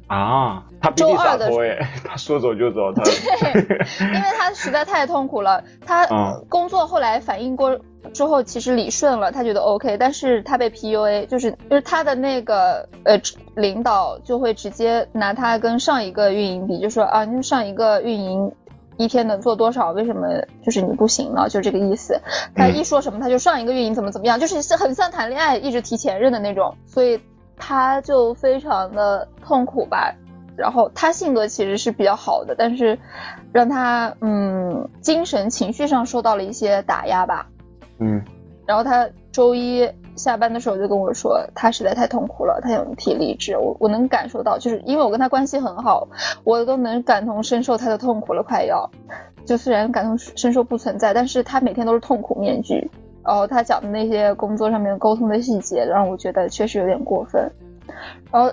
[0.07, 1.49] 啊，他周二的
[2.05, 3.13] 他说走就走，他对，
[4.01, 6.07] 因为他实在太痛苦了，他
[6.49, 7.77] 工作后来反应过
[8.13, 13.21] 之后其实理顺了，他觉得 OK，但是他被 PUA，就是就是他的那个呃
[13.57, 18.53] 领导就会直接拿他跟上一个运营比，就说啊，你上一个运营。
[18.97, 19.93] 一天能做多少？
[19.93, 20.27] 为什么
[20.65, 21.49] 就是你不行呢？
[21.49, 22.21] 就这个意思。
[22.55, 26.75] 他一说什么，他就上一个运营怎么怎么样，就是很像谈恋爱，一直提前任的那种。
[26.87, 27.21] 所以
[27.57, 30.15] 他就非常的痛苦吧。
[30.57, 32.99] 然后他性格其实是比较好的，但是
[33.53, 37.47] 让他嗯精神情绪上受到了一些打压吧。
[37.99, 38.23] 嗯。
[38.67, 39.89] 然后他周一。
[40.17, 43.57] 下班的时候就跟我说，他实在太痛苦了，他想提离职。
[43.57, 46.09] 我我能感受到，就是因为我跟他关系很好，
[46.45, 48.91] 我都能感同身受他的痛苦了，快要。
[49.45, 52.91] 就虽然感同身受不存在，但是他每天都是痛苦面具。
[53.25, 57.51] 然后他讲的那些工作上面沟通的细节，让我觉得确实有点过分。
[58.31, 58.53] 然后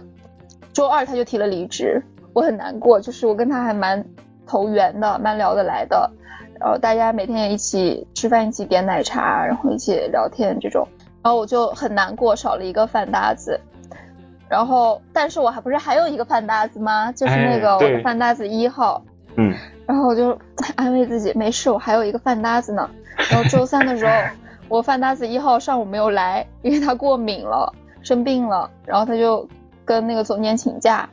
[0.73, 4.03] 周二他就提了离职，我很难过，就是我跟他还蛮
[4.47, 6.11] 投缘的，蛮聊得来的。
[6.59, 10.87] 然后大家每天也一起吃饭，一起点奶茶，然后一起聊天这种，
[11.23, 13.59] 然后我就很难过，少了一个饭搭子。
[14.49, 17.11] 然后，但是我还不是还有一个饭搭子吗？
[17.13, 19.01] 就是那个我的饭搭子一号。
[19.37, 19.51] 嗯。
[19.87, 20.37] 然后我就
[20.75, 22.87] 安慰自己，没事，我还有一个饭搭子呢。
[23.31, 24.11] 然后周三的时候，
[24.69, 28.69] 我饭搭子一号上午没有来，因为他过敏了，生病了。
[28.85, 29.47] 然后他就
[29.85, 31.09] 跟那个总监请假，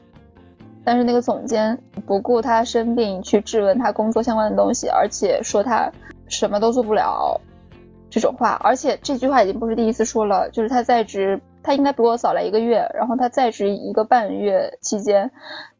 [0.84, 5.90] 但是那个总监不顾他生病去质问他工作相关的东西，而且说他
[6.28, 7.40] 什么都做不了
[8.10, 8.60] 这种话。
[8.62, 11.40] 而且这句话已经不是第一次说了，就是他在职。
[11.62, 15.30] 他应该比我早来一个月，然后他在职一个半月期间，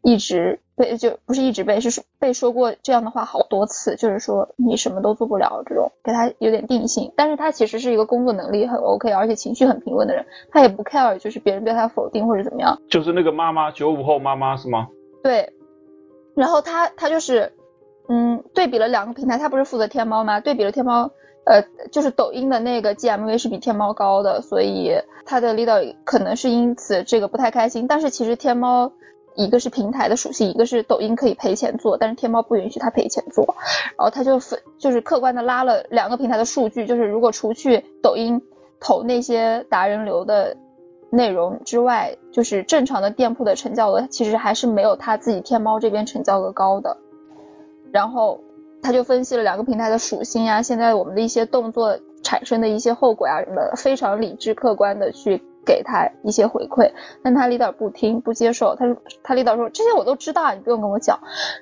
[0.03, 7.11] 一直被就不是一直被是被说过这样的话好多次，就是说你什么都做不了这种，给他有点定性。
[7.17, 12.79] 但是他其实是一个工作能力很 OK，而且情绪很平稳的人，他也不 care 就是别人对他否定或者怎么样。
[12.91, 14.87] 就是那个妈妈九五后妈妈是吗？
[15.23, 15.51] 对，
[16.35, 17.55] 然后他他就是
[18.11, 20.41] 嗯对比了两个平台，他不是负责天猫吗？
[20.41, 21.11] 对比了天猫。
[21.45, 24.93] 呃，就是抖音的那个 GMV 是比天猫高的，所以
[25.25, 27.87] 他的 leader 可能是因此这个不太开心。
[27.89, 28.93] 但是其实天猫
[29.35, 33.57] 一个是平台的属性，一个是抖音可以赔钱做，但是天猫不允许他赔钱做。
[33.97, 38.41] 然后他就分就是客观的拉了两个平台的数据，就是如果除去抖音
[38.79, 40.57] 投那些达人流的
[41.11, 46.99] 内容之外，就是正常的店铺的成交额其实还是没有他自己天猫这边成交额高的。
[47.91, 48.41] 然后。
[48.83, 56.91] 他就分析了两个平台的属性呀，现在我们的一些动作产生的一些后果呀什么的，非常理智客观的去给他一些回馈，
[57.23, 61.19] 但他 leader 不听不接受，他说他 leader 说这些我都知道，你不用跟我讲，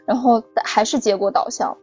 [0.07, 1.77] 然后还是结果导向，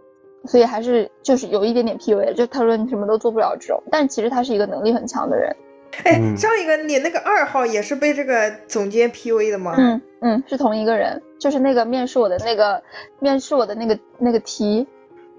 [0.46, 5.56] 所以还是就是有一点点 PUA，就他说你什么都做不了这种，但其实他是一个能力很强的人。
[6.04, 9.76] 哎，上一个你那个二号也是被这个总监 PUA 的吗？
[9.78, 12.82] 嗯嗯，是同一个人，就是那个面试我的那个
[13.20, 14.88] 面试我的那个那个 T。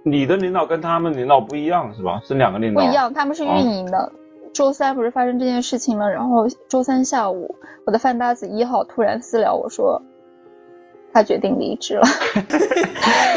[0.08, 2.20] 你的领导跟他们领导不一样是吧？
[2.24, 2.80] 是两个领导。
[2.80, 4.12] 不一样，他们是运营的。
[4.54, 10.00] 周三不是发生这件事情了，然后周三下午，我的饭搭子一号突然私聊我说，
[11.12, 12.06] 他决定离职了。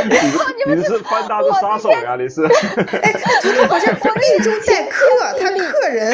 [0.05, 2.15] 你是 饭搭子杀手呀？
[2.15, 2.43] 你是？
[2.45, 5.05] 哎，他好像命中带客，
[5.39, 6.13] 他客人。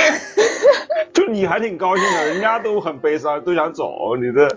[1.13, 4.47] 就你还挺高兴的，人家都很悲伤，都想走，你这。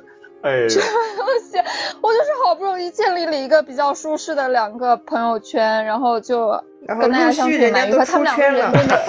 [0.43, 1.59] 哎，什么东西？
[2.01, 6.49] 我就是好不容易建立了一个比较舒适的两个朋友圈，然后就
[6.87, 8.05] 跟大家相处蛮愉快。
[8.05, 9.05] 他们两个人真的，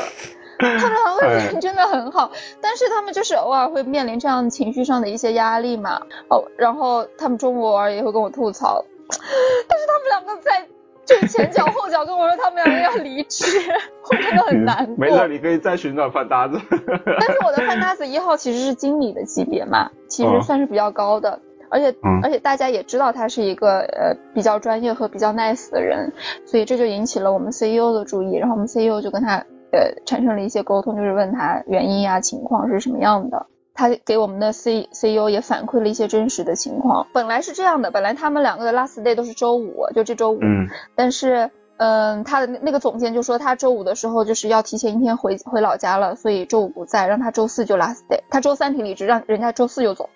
[0.79, 6.01] 他们两个人真的很好，但是他们就是偶尔会面临这样情绪上的一些压力嘛。
[6.29, 10.67] 哦，然后他们中午偶尔也会跟我吐槽， 但是他们两个在。
[11.09, 13.45] 就前脚后脚跟我说他们两个要离职，
[14.09, 14.95] 我真的很难过。
[14.95, 16.59] 没事，你可以再寻找饭搭子。
[16.69, 26.13] 但是我的饭搭 子一号其实是经理的级别嘛，其实算是比较高的，而且而且大家也知道他是一个呃比较专业和比较 nice 的人，
[26.45, 29.37] 所以这就引起了我们 CEO 的注意，然后我们 CEO 就跟他
[29.71, 33.47] 呃产生了一些沟通，就是问他原因啊情况是什么样的。
[33.79, 37.07] 他给我们的 C C E O 也反馈了一些真实的情况。
[37.13, 40.39] 本来是这样的，本来他们两个的 last day 都是周五，就这周五。
[40.41, 40.67] 嗯。
[40.95, 48.19] 但是，嗯，他的那个总监就说他周五的时候就是要提前一天回回老家了，所以周五不在，让他周四就 last day。
[48.29, 50.09] 他周三提离职，让人家周四就走。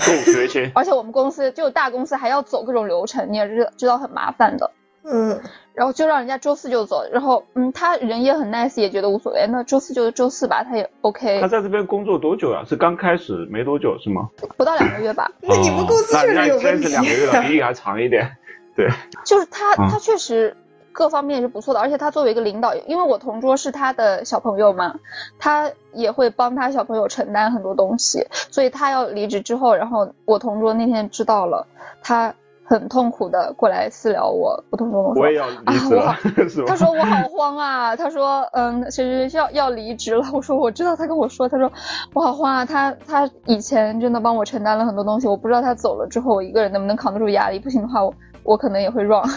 [0.00, 0.72] 周五绝情。
[0.74, 4.68] 而且我们公司就大公司还要走各种流程，你也知知道很麻烦的。
[5.04, 5.40] 嗯。
[5.72, 9.46] 然后就让人家周四就走，然后嗯，他人也很 nice，也觉得无所谓。
[9.48, 11.40] 那周四就周四吧，他也 OK。
[11.40, 12.62] 他在这边工作多久呀？
[12.68, 14.28] 是刚开始没多久是吗？
[14.58, 15.30] 不到两个月吧。
[15.40, 16.88] 那你们公司确实有问题。
[16.88, 18.30] 两个月了，比你还长一点。
[18.76, 18.90] 对。
[19.24, 20.54] 就是他，他确实
[20.92, 24.96] 各方面是不错的，而且他作为一个领导，因为我同桌是他的小朋友嘛，
[25.38, 31.66] 他也会帮他小朋友承担很多东西，所以他要离职之后，然后我同桌那天知道了，
[32.02, 32.34] 他。
[32.70, 36.14] 很痛苦的过来私聊我，不痛我说，我也要离职了，
[36.68, 41.70] 他说我好慌啊，他说嗯，谁谁要要离职了， 我说我知道，他跟我说，他说
[42.14, 48.14] 我好慌啊，他他以前真的帮我承担了很多东西，我不知道他走了之后我一个人能不能扛得住压力，不行的话我
[48.44, 49.20] 我可能也会 run。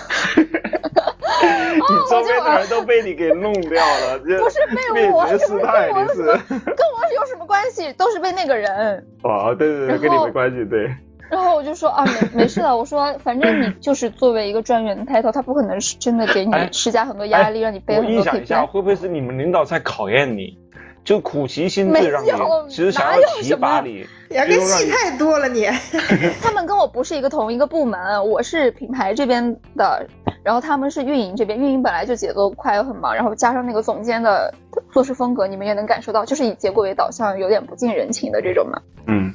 [1.75, 4.59] 你周边的人都被你给弄掉了，不是
[4.93, 7.91] 被我，是被我，跟我有什么关系？
[7.93, 9.03] 都是被那个人。
[9.23, 10.95] 哦，对对对，跟你没关系，对。
[11.29, 12.75] 然后我就说啊，没没事的。
[12.75, 18.17] 我说反正你就是作为一个专员的 title，他不可能是真的给你施加很多压力，让你背很多。
[18.17, 20.57] 我想一下，会不会是你们领导在考验你，
[21.03, 22.29] 就苦其心志让你，
[22.69, 24.05] 其实想要提拔你。
[24.29, 25.67] 呀，个戏太多了你。
[26.41, 30.05] 他们跟我不是一个同一个部门，我是品牌这边的，
[30.43, 31.57] 然后他们是运营这边。
[31.57, 34.53] 运营本来就节奏快又很忙，然后加上那个总监的
[34.91, 38.81] 做事风格，你们也能感受到，就是以结果为导向，有点不近人情的这种嘛。
[39.07, 39.33] 嗯。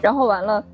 [0.00, 0.64] 然后完了。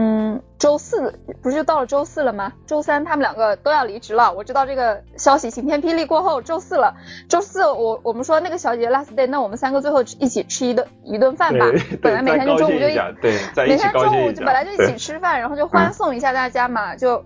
[0.00, 2.52] 嗯，周四不是就到了周四了吗？
[2.66, 4.32] 周三他们两个都要离职了。
[4.32, 6.94] 我知道这个消息晴天霹雳过后，周四了。
[7.28, 11.66] 周四我我们说那个小姐姐 last day，那我们三个最后一起吃一顿一顿饭吧。
[12.00, 13.34] 本来每天就中午就一对，
[13.66, 17.24] 每天中午就本来就一起吃饭，然后就欢送一下大家嘛，就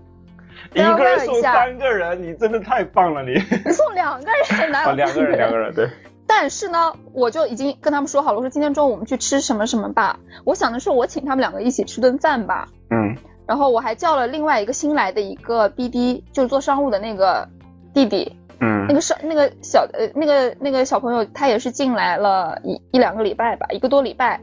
[0.73, 3.33] 一个人送三个人，你真的太棒了你。
[3.33, 4.25] 你送两个
[4.59, 5.87] 人，哪 有两个人两个人对。
[6.25, 10.19] 但是呢，我就已经跟他们说好了，我说今天中午我们去吃什么什么吧。
[10.43, 12.67] 我想的是我请他们两个一起吃顿饭吧。
[12.89, 13.15] 嗯。
[13.45, 17.47] 然后我还叫了另外一个新来的一个 BD，就是做商务的那个
[17.93, 18.35] 弟弟。
[18.59, 18.85] 嗯。
[18.87, 24.39] 那个商那个小呃那个那个小朋友，他也是进来了一一两个礼拜吧，一个多礼拜，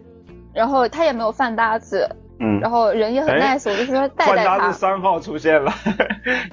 [0.52, 2.08] 然后他也没有饭搭子。
[2.41, 4.34] 嗯，然后人也很 nice，我就说 带带他。
[4.34, 5.70] 饭搭子三号出现了，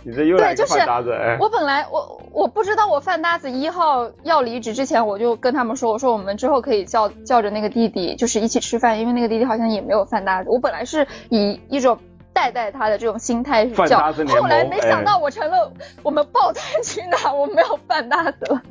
[0.03, 1.15] 你这又来个饭搭子。
[1.39, 10.49] 我本来我我不知道我饭搭子一号要离职之前，我就跟他们说，我说我们之后可以叫叫着那个弟弟，就是一起吃饭，因为那个弟弟好像也没有饭搭子。
[10.49, 11.97] 我本来是以一种
[12.33, 15.71] 带带他的这种心态去叫，后来没想到我成了
[16.03, 18.61] 我们抱团取暖，我没有饭搭子了。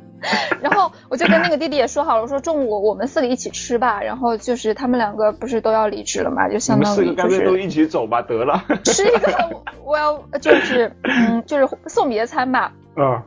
[0.61, 4.01] 然后我就跟那个弟弟也说好了，我说中午我们四个一起吃吧。
[4.01, 8.63] 然后就是他们两个不是都要离职了嘛，就相当于就是都一起走吧，得了。
[8.83, 12.73] 吃一个我要就是嗯就是送别餐吧。
[12.95, 13.21] 嗯。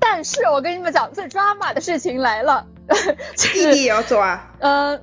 [0.00, 2.66] 但是我跟你们讲最抓马的事情来了，
[3.36, 4.50] 弟弟也要走啊？
[4.58, 5.00] 嗯，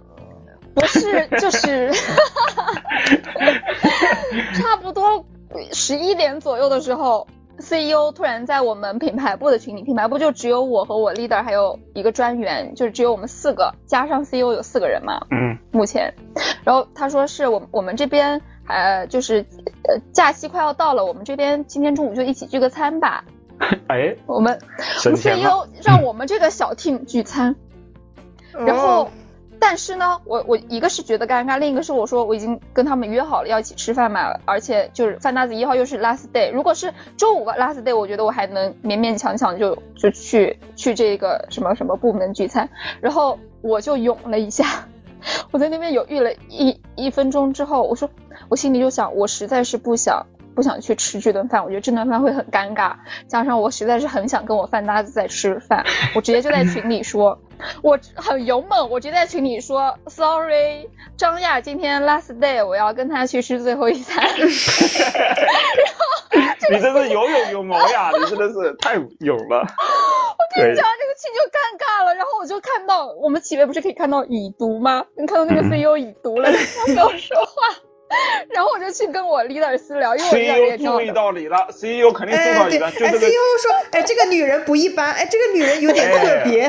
[0.74, 1.90] 不是，就是
[4.56, 5.26] 差不多
[5.72, 7.26] 十一点左右的时候。
[7.70, 15.22] CEO 突然在我们品牌部的群里，品牌部就只有我和我 leader 还有一个专员，就是只有我们四个，加上 CEO 有四个人嘛。
[15.30, 15.58] 嗯。
[15.72, 16.14] 目前，
[16.64, 19.46] 然后他说是我我们这边呃就是
[19.84, 23.24] 呃假期快要到了，我们这边今天中午就一起聚个餐吧。
[23.88, 24.16] 哎。
[24.26, 24.58] 我们
[25.06, 27.56] 我们 CEO 让我们这个小 team 聚餐，
[28.54, 29.10] 然后。
[29.60, 42.70] 但是呢，我我一个是觉得尴尬，另一个是我说我已经跟他们约好了要一起吃饭嘛，而且就是饭搭子一号又是 last day，如果是周五 last day，我觉得我还能勉勉强强就就去去这个什么什么部门聚餐，
[43.02, 44.88] 然后我就涌了一下，
[45.52, 48.10] 我在那边犹豫了一一分钟之后，我说
[48.48, 50.26] 我心里就想，我实在是不想。
[50.56, 52.94] 不想去吃这顿饭，我觉得这顿饭会很尴尬。
[53.28, 55.86] 加上我实在是很想跟我饭搭子在吃饭，
[56.16, 57.40] 我直接就在群里 说，
[57.82, 64.24] 我很勇猛，我直接在群里说，sorry，张亚今天 last day，我要跟他去吃最后一餐。
[66.30, 69.66] 然后你真是有勇有谋呀，你真的是太勇了。
[70.40, 72.14] 我跟你讲，这个群就尴尬了。
[72.14, 75.06] 然后我就看到我们企微不是可以看到已读吗？
[75.18, 77.76] 你看到那个 CEO 已读了，他没有说话。
[78.50, 80.30] 然后我就去跟我 leader 私聊，因为
[80.72, 82.88] 我 CEO 注意到你了，CEO 肯定注意到你了。
[82.88, 86.68] 哎，CEO 说，哎，这个女人不一般，哎，这个女人有点特别，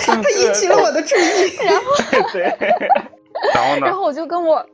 [0.00, 1.56] 她引起了我的注意。
[1.66, 1.82] 然后，
[3.54, 3.86] 然后呢？
[3.86, 4.64] 然后我就跟我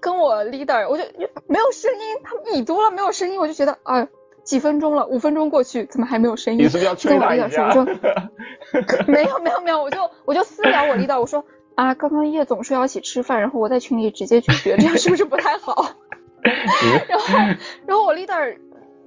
[0.00, 1.04] 跟我 leader，我就
[1.46, 4.08] 没有声音，他们已读了没有声音，我就觉得啊，
[4.42, 6.60] 几分钟了，五分钟过去，怎么还没有声音？
[6.60, 7.66] 你是不是要催他一下？
[7.68, 7.84] 我说
[9.06, 11.44] 没有没有没有，我就我就私聊我 leader，我说。
[11.80, 15.94] 啊，刚刚叶总说要一起吃饭，然后我在群里直接拒绝，这样是不是不太好？
[17.08, 17.26] 然后，
[17.86, 18.58] 然后我 leader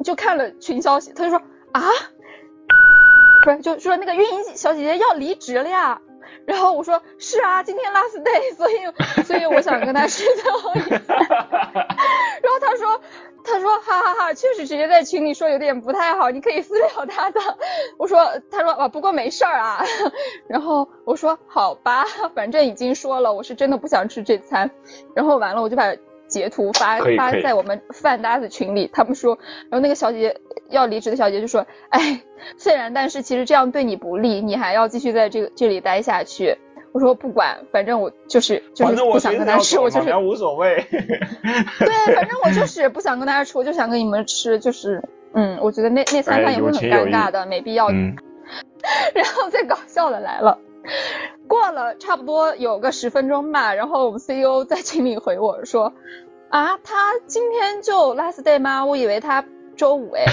[0.03, 1.39] 就看了群消息，他就说
[1.71, 1.83] 啊，
[3.45, 6.01] 不是，就说那个运营小姐姐要离职了呀。
[6.47, 10.99] 然后我说是啊，今天 last day，所以所以我想跟他吃最后一餐。
[11.29, 12.99] 然后他说。
[13.43, 17.39] 他说哈哈哈，确实直接在群里说有点不太好，你可以私聊他的。
[17.97, 18.19] 我说，
[18.49, 19.83] 他说啊，不过没事儿啊。
[20.47, 24.69] 然后我说好吧，反正已经说了，我是真的不想吃这餐。
[25.15, 25.93] 然后完了，我就把
[26.27, 28.89] 截图发发在我们饭搭子群里。
[28.91, 29.37] 他们说，
[29.69, 32.23] 然后那个小姐姐要离职的小姐姐就说，哎，
[32.57, 36.57] 虽然但是其实这样对你不利，你还要继续在这个这里待下去。
[36.93, 40.85] 我说不管，反正我就是就是不想跟他吃，我就是无所谓。
[40.91, 47.89] 对，反正我就是不想跟大家吃，我就想跟你们吃，就是嗯，我觉得那那三餐也会很尴尬的，没必要。
[49.15, 50.59] 然后最搞笑的来了，
[51.47, 55.93] 过了差不多有个十分钟吧，然后我们 CEO 在群里回我说，
[56.49, 58.85] 啊，他今天就 last day 吗？
[58.85, 59.43] 我以为他
[59.75, 60.25] 周五哎。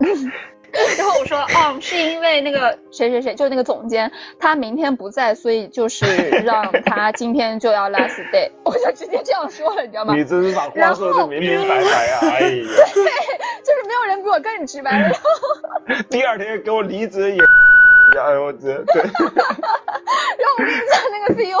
[0.72, 6.06] 然后我说，哦，是因为那个谁谁谁，就是那个总监，他明天不在，所以就是
[6.44, 10.14] 让他今天就要 last day，我就直接这样说了，你知道吗？
[10.14, 12.18] 你真是把话说的明明白白啊！
[12.22, 13.04] 哎呀，对，
[13.64, 15.18] 就是没有人比我更直白然后。
[16.10, 17.40] 第二天给我离职也，
[18.20, 19.02] 哎呦我这对。
[19.02, 21.58] 然后我跟你讲，那个 CEO，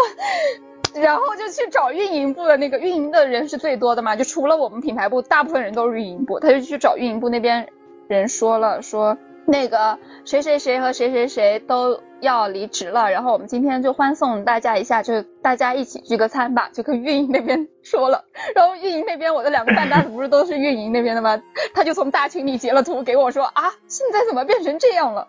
[1.02, 7.66] 然后就去找运营部的那个运营的人是最多的嘛，就除了我们品牌部，大部分人都是运营部，他就去找运营部那边。
[8.08, 18.24] 人说了，说那个谁谁谁和谁谁谁都要离职了，然后我们今天就欢送大家一下，就大家一起聚个餐吧，就跟运营那边说了。
[18.54, 21.40] 然后运营那边我的两个饭搭子不是都是运营那边的吗？
[21.74, 25.28] 他就从大群里截了图给我说啊，现在怎么变成这样了？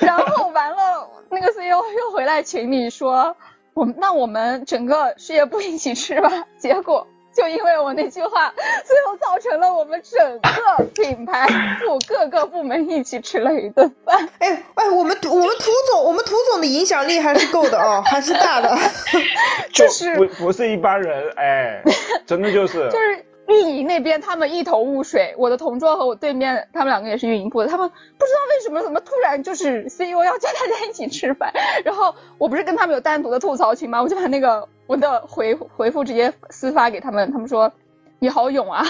[0.00, 3.36] 然后完了，那个 CEO 又回来群里说，
[3.74, 6.30] 我那我们整个事业部一起吃吧。
[6.56, 7.06] 结果。
[7.34, 8.52] 就因为我那句话，
[8.84, 11.46] 最后造成了我们整个品牌
[11.80, 14.28] 部各个部门一起吃了一顿饭。
[14.38, 18.76] 哎哎，我们我们涂总，我们涂总的影响力还是够的哦，还是大的。
[19.72, 21.82] 就是不不是一般人，哎，
[22.26, 22.88] 真的就是。
[22.90, 23.24] 就是。
[23.48, 31.52] 运营那边他们一头雾水，我的同桌和我对面他们两个也是运营部的，他们不知道为什么怎么突然就是 CEO 要叫大家一起吃饭，
[31.84, 34.02] 然后我不是跟他们有单独的吐槽群吗？
[34.02, 37.72] 我就把那个我的回回复直接私发给他们，他们说
[38.20, 38.84] 你好勇啊，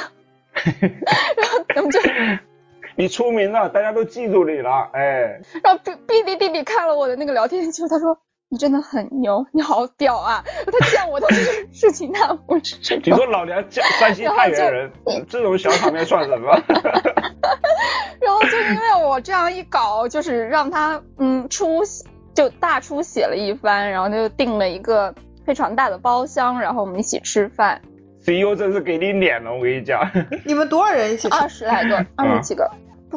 [0.54, 1.98] 然后他们就
[2.94, 8.18] 你出名了，大家都记住你了，哎，然后 B B 弟弟弟看了我的那个聊天记录，他说。
[8.52, 10.44] 你真的很牛，你好屌啊！
[10.66, 14.92] 他见我都是事情大不是你说老娘江山西太原人，
[15.26, 16.52] 这种小场面算什么？
[18.20, 21.80] 然后就因为我这样一搞，就是让他嗯出
[22.34, 25.14] 就大出血了一番，然后就订了一个
[25.46, 27.80] 非常大的包厢，然后我们一起吃饭。
[28.20, 30.06] CEO 真是给你脸了，我跟你讲。
[30.44, 31.26] 你们多少人一起？
[31.30, 32.70] 二十来个，二十几个。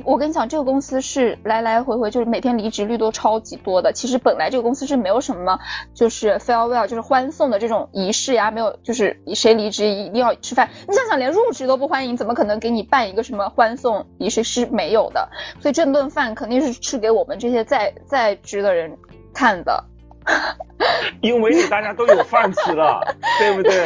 [0.04, 3.94] 我跟你讲，这个公司是来来回回，就是每天离职率都超级多的。
[3.94, 5.60] 其实本来这个公司是没有什么，
[5.94, 10.70] 就是 farewell，就是欢送的这种仪式呀，没有，就是谁离职一定要吃饭。
[10.88, 14.44] 你想想，连入职都不欢迎，怎么可能给你办一个什么欢送仪式？
[14.44, 15.30] 是没有的。
[15.60, 18.98] 所以这顿饭肯定是吃给我们这些在在职的人
[19.34, 19.84] 看的。
[21.22, 23.02] 因为你大家都有饭吃了，
[23.40, 23.86] 对不对？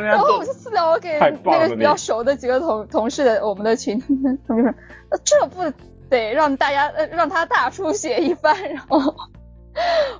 [0.00, 4.00] 然后我就私聊我给那个比较熟的几个同同事的我们的群，
[4.46, 5.62] 他们就说，这不
[6.08, 8.54] 得让大家让他大出血一番？
[8.72, 9.14] 然后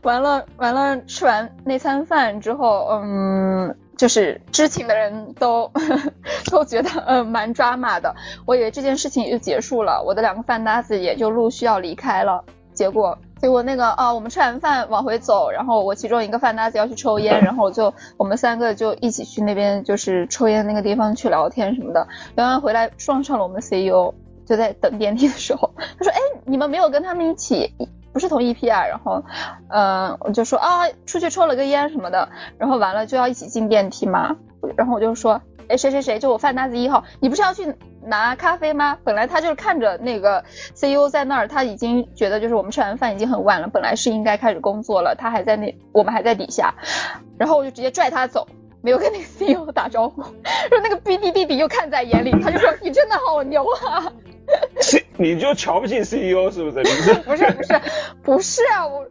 [0.03, 5.71] 完 了完了，吃完那餐饭之后，嗯，就是知情的人都
[6.51, 8.15] 都觉得嗯蛮抓马的。
[8.47, 13.19] 我以为这件事情也就结束了，我的两个饭搭子也就陆续要离开了，结果。
[13.43, 22.07] 结果那个啊，我们吃完饭往回走，然后我其中一个饭搭子要去抽烟， 然后就我们三个就一起去那边就是抽烟那个地方去聊天什么的。
[22.37, 24.15] 聊完回来撞上了我们 CEO，
[24.47, 25.69] 就在等电梯的时候，
[25.99, 27.75] 他说：“哎，你们没有跟他们一起，
[28.13, 29.21] 不是同一批啊？”然后，
[29.71, 32.29] 嗯，我就说啊，出去抽了个烟什么的，
[32.59, 34.37] 然后完了就要一起进电梯嘛，
[34.77, 35.43] 然后我就说。
[35.69, 37.75] 哎，谁谁谁，就我饭搭子一号，你不是要去
[38.05, 38.99] 拿咖啡吗？
[39.05, 40.45] 本来他就是看着那个
[40.75, 46.75] CEO 在那儿，他已经觉得就是我们吃完饭已经很晚了，本来是应该开始工作了，他还在那，我们还在底下，
[47.39, 48.47] 然后我就直接拽他走，
[48.83, 50.23] 没有跟那个 CEO 打招呼，
[50.69, 54.13] 说那个 B D 弟弟又看在眼里，他就说你真的好牛啊，
[55.17, 56.83] 你就瞧不起 CEO 是不是？
[57.25, 57.81] 不是不是
[58.23, 59.07] 不是啊我。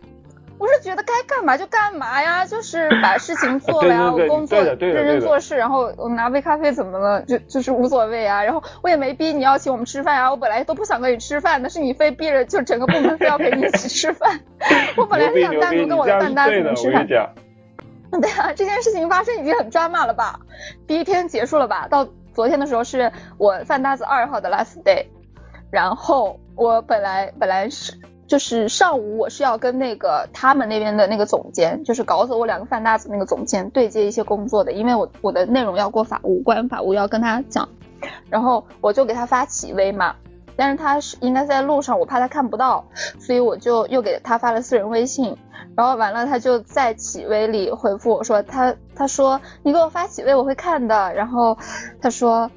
[0.61, 7.19] 不是觉得该干嘛就干嘛呀，就是把事情做了呀， 我工作认真做事，然后我拿杯咖啡怎么了？
[7.23, 8.43] 就就是无所谓啊。
[8.43, 14.39] 然后我也没逼你要请我们吃饭呀，我本来都不想跟你吃饭的，是你非逼着，就整个部门非要陪你一起吃饭。
[14.97, 17.07] 我本来是想单独跟我的饭搭子们吃饭。
[18.21, 20.39] 对啊，这件事情发生已经很抓马了吧？
[20.85, 21.87] 第一天结束了吧？
[21.89, 25.07] 到昨天的时候是我饭搭子二号的 last day，
[25.71, 27.93] 然后我本来本来是。
[28.31, 37.67] 就是上午我是要跟那个他们那边的那个总监，就是搞走我两个饭搭子那个总监对接一些工作的，因为我我的内容要过法务，关法务要跟他讲，
[38.29, 40.15] 然后我就给他发企微嘛，
[40.55, 42.85] 但是他是应该在路上，我怕他看不到，
[43.19, 45.35] 所以我就又给他发了私人微信，
[45.75, 51.57] 然后完了他就在企微里回复我说他他说你给我发企微我会看的，然后
[52.01, 52.49] 他说。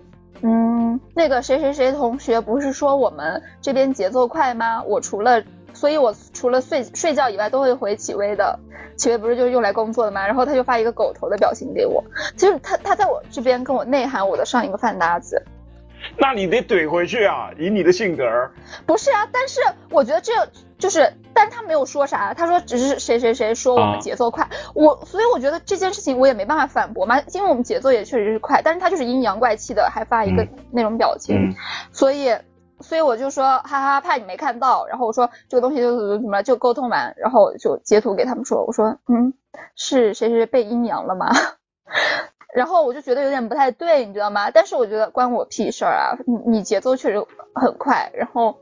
[0.47, 4.83] 嗯，那个谁谁谁同学不是说我们这边节奏快吗？
[4.83, 5.43] 我除了，
[5.75, 8.59] 所以我除了睡睡觉以外都会回企微的，
[8.97, 10.27] 企微不是就是用来工作的吗？
[10.27, 12.03] 然后他就发一个狗头的表情给我，
[12.37, 15.45] 其实他他在我这边跟我内涵我的上一个饭搭子。
[16.19, 17.51] 那你得怼回去啊！
[17.59, 18.25] 以你的性格，
[18.85, 19.27] 不是啊。
[19.33, 20.33] 但是我觉得这
[20.79, 31.55] 就是，但他没有说啥，他说只是谁谁谁说我们节奏快，我所以我觉得这件事情我也没办法反驳嘛，因为我们节奏也确实是快，但是他就是阴阳怪气的，还发一个那种表情，
[31.91, 32.37] 所以
[32.85, 39.33] 所以我就说哈哈，怕你没看到，然后我说这个东西就怎么怎么就沟通完，然后就截图给他们说，我说嗯，
[39.75, 41.29] 是谁谁被阴阳了吗？
[42.55, 44.51] 然后我就觉得有点不太对，你知道吗？
[44.53, 46.15] 但是我觉得关我屁事儿啊！
[46.27, 48.13] 你你节奏确实很快。
[48.15, 48.57] 然后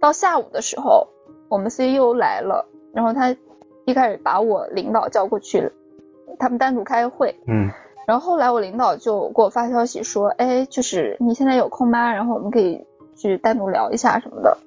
[0.00, 1.08] 到下午的时候，
[1.48, 3.34] 我们 CEO 来了，然后他
[3.86, 5.72] 一开始把我领导叫过去，
[6.38, 7.34] 他们单独开会。
[7.46, 7.70] 嗯。
[8.06, 12.12] 然后后来我领导就给我发消息说，哎，就是你现在有空吗？
[12.12, 12.84] 然后我们可以
[13.22, 14.58] 去单独聊一下什么的。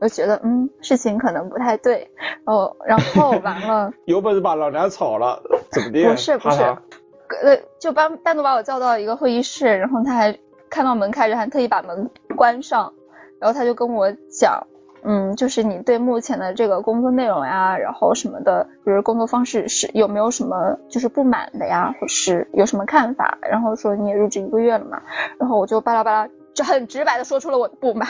[0.00, 2.08] 我就觉得嗯事情可能不太对，
[2.44, 6.08] 然后然后完了， 有本事把老娘炒了，怎么的？
[6.08, 10.38] 不是不是，呃就帮单独把我叫到一个会议室，然后他还
[10.70, 12.92] 看到门开着，还特意把门关上，
[13.40, 14.66] 然后他就跟我讲。
[15.04, 23.38] 嗯，就是你对目前的这个工作内容呀，然后什么的，比如工作方式是有没有什么就是不满的呀，或是有什么看法？
[23.42, 25.00] 然后说你也入职一个月了嘛，
[25.38, 26.28] 然后我就巴拉巴拉，
[26.58, 28.08] 就很直白的说出了我的不满。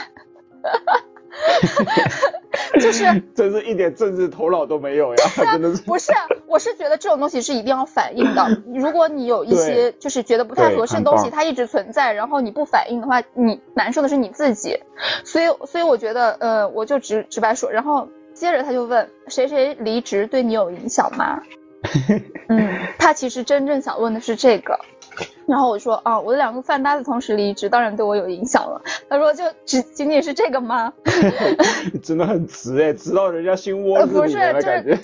[2.81, 5.23] 就是， 真是一点政治头脑都没有呀！
[5.51, 6.11] 真的是，不是，
[6.47, 8.43] 我是觉得这种东西是一定要反映的。
[8.73, 14.79] 如果你有一些就是觉得不太合适的东西，它一直存在，然后你不反应的话，你难受的是你自己。
[15.23, 17.69] 所以，所以我觉得，呃，我就直直白说。
[17.69, 21.39] 然后接着他就问，谁谁离职对你有影响吗？
[22.49, 24.79] 嗯，他其实真正想问的是这个。
[25.47, 28.81] 然后我说啊，我的两个饭搭子同时离职，当然对我有影响了。
[29.09, 30.93] 他说就只仅仅是这个吗？
[32.03, 34.97] 真的很直哎，直到人家心窝子里了感觉。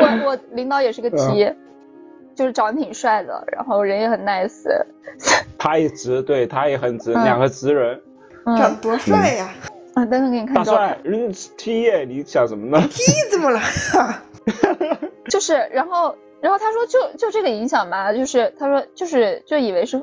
[0.00, 1.54] 我我领导也是个 T，
[2.34, 4.64] 就是长得挺帅的，然后人也很 nice。
[5.58, 8.00] 他也直，对他也很直，两个直人。
[8.56, 9.50] 长多帅呀！
[9.94, 10.54] 啊，等等给你看。
[10.54, 13.60] 大帅，人 T 耶，你想什么呢？T 怎么了？
[15.28, 16.14] 就是，然后。
[16.40, 20.00] 然后他说就就这个影响嘛，就是他说就是就以为是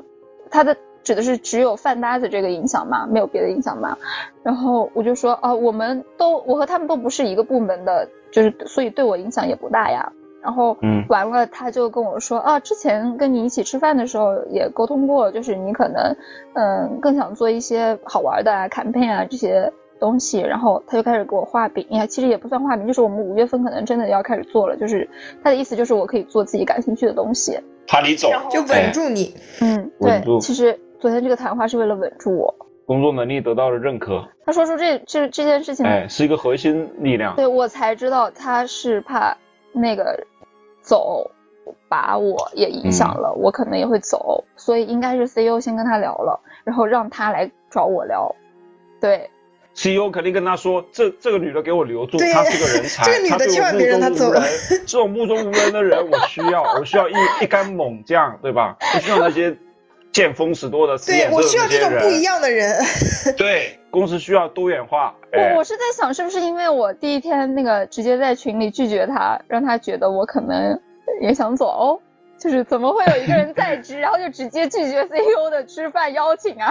[0.50, 3.96] 他的指的是只有饭搭子这个影响嘛，没有别的影响嘛。
[4.42, 10.12] 然后我就说啊，我们都我和他们都不是一个部门的，就是所以对我影响也不大呀。
[10.42, 16.14] 然后嗯，完了他就跟我说啊，之前跟你一起吃饭的时候也沟通过，就是你可能
[16.52, 19.72] 嗯更想做一些好玩的啊，campaign 啊这些。
[19.98, 21.86] 东西，然后他就开始给我画饼。
[21.90, 25.08] 呀，其实也不算画饼，就是我们五月份可能真的要开始做了，就是
[25.42, 32.54] 他的意思就是我可以做自己感兴趣的东西，怕你走，就稳住你，嗯，对，其实昨天这个谈话是为了稳住我，
[32.86, 39.36] 工作能力得到了认可，他说出这这这件事情，哎，是一个核心力量，对我才知道他是怕
[39.72, 40.18] 那个
[40.82, 41.30] 走
[41.88, 48.34] 把我也影响了，我可能也会走，所以应该是 CEO 先跟他聊了，然后让他来找我聊，
[49.00, 49.30] 对。
[49.76, 54.42] CEO 肯定跟他说：“这这个女的给我留住，她是个人才， 她对我目中无人。
[54.86, 58.74] 这种目中无人的人，我需要， 我需要一一干猛将，对吧？
[58.94, 59.54] 不需要那些
[60.12, 60.96] 见风使舵的。
[60.98, 62.82] 对我需要这种不一样的人。
[63.36, 65.14] 对，公司需要多元化。
[65.32, 70.80] 我我是在想，是不是因为我第一天那个直接在群里拒绝他，让他觉得我可能
[71.20, 72.00] 也想走。”
[72.38, 76.70] 就是怎么会有一个人在职，然后就直接拒绝 CEO 的吃饭邀请啊？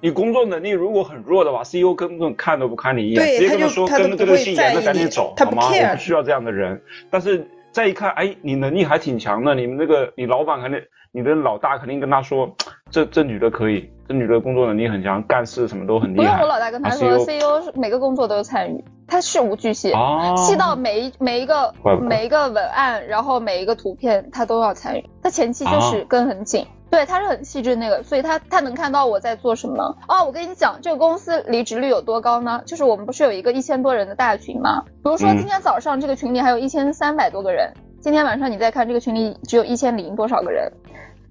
[0.00, 5.68] 你工作能力如果很弱的话，CEO 根本看都不看你一眼，直接跟他说跟这个姓严的赶紧走，好吗？
[5.68, 6.80] 我不需要这样的人。
[7.10, 10.80] 但是再一看，哎，你能力还挺强的，你们那个你老板肯定，
[11.10, 12.54] 你的老大肯定跟他说，
[12.90, 16.24] 这这女的可以，这女的工作能力很强，干事什么都很厉害。
[16.24, 18.84] 不用我老大跟他说，CEO 每个工作都有参与。
[19.08, 19.92] 他事无巨细，
[20.36, 25.10] 细到每一每一个每一个文案，然后每一个图片，他都要参与。
[25.22, 29.96] 他前期就是跟很紧，对，他是很细致那个，所以他他能看到我在做什么。
[30.06, 32.60] 哦，我跟你讲，这个公司离职率有多高呢？
[32.66, 34.82] 就是我们不是有一个一千多人的大群吗？
[35.02, 40.70] 比如说今天早上这个群里还有一千三百多个人，今天晚上你再看这个群里只有一千零多少个人，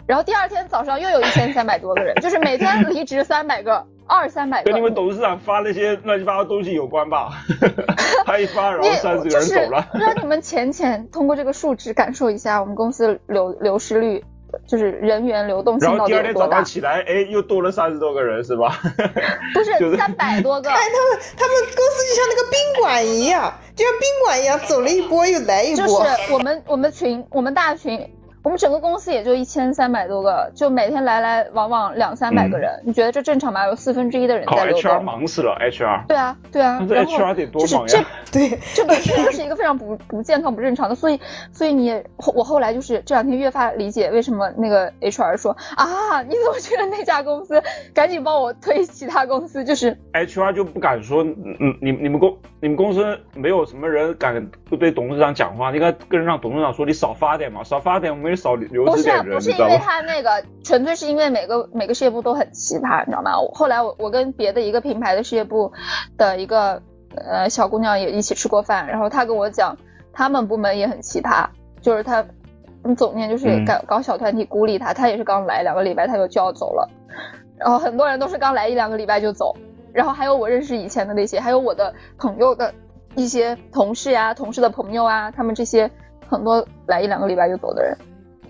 [0.08, 3.86] 然后第二天早上又有一千三百多个人，就是每天离职三百个。
[4.08, 7.30] 二三百跟你们董事长发那些乱七八糟东西有关吧？
[8.26, 9.88] 他一发，然后三十个人走了。
[9.94, 14.24] 让你们浅浅通过这个数值感受一下我们公司流流失率，
[14.68, 16.24] 就是人员流动性到底有多大。
[16.24, 18.80] 然后第二天早上起来，哎，又多了三十多个人，是吧？
[19.54, 20.70] 不是三百多个。
[20.70, 25.86] 哎，他们他们公司就像那个宾馆一样，就像宾馆一样，走了一波又来一波。
[25.86, 28.14] 就是我们我们群我们大群。
[28.48, 33.68] 我们整个公司也就一千三百多个，就每天来来往往两三百个人，你觉得这正常吗？
[33.68, 34.90] 有四分之一的人在流动。
[34.90, 36.08] HR 忙死了，HR。
[36.08, 36.80] 对啊，对啊。
[36.88, 38.06] 那 HR 得多忙呀？
[38.32, 41.20] 对，这本身就是一个非常不不健康、不正常的，所以，
[41.52, 42.02] 所以你
[42.34, 47.62] 我后来就是这两天越发理解为什么那个 HR 说啊，你怎么去了那家公司？
[47.94, 58.37] 赶紧帮我推其他公司，就是 HR 就不敢说，嗯，你你们公你们公司没有什么人敢对董事长讲话，应该跟让董事长说你少发点嘛，少发点，我们。
[58.86, 63.32] 不是不是因为 他那个，纯粹是因为每个每个事业部都很奇葩，你知道吗？
[63.54, 65.72] 后来我我跟别的一个品牌的事业部
[66.18, 66.82] 的一个
[67.16, 69.78] 呃小姑娘也一起吃过饭，然后她跟我讲，
[70.14, 71.48] 他们部门也很奇葩，
[71.82, 72.24] 就是他
[72.96, 76.90] 总监就是搞搞小团体孤立他，他也是刚来两个礼拜他就就要走了，
[77.58, 79.56] 然后很多人都是刚来一两个礼拜就走，
[79.94, 82.74] 然后还有我认识以前的那些，还有我的朋友的
[83.16, 85.90] 一些同事呀，同事的朋友啊，他们这些
[86.30, 87.98] 很多来一两个礼拜就走的人。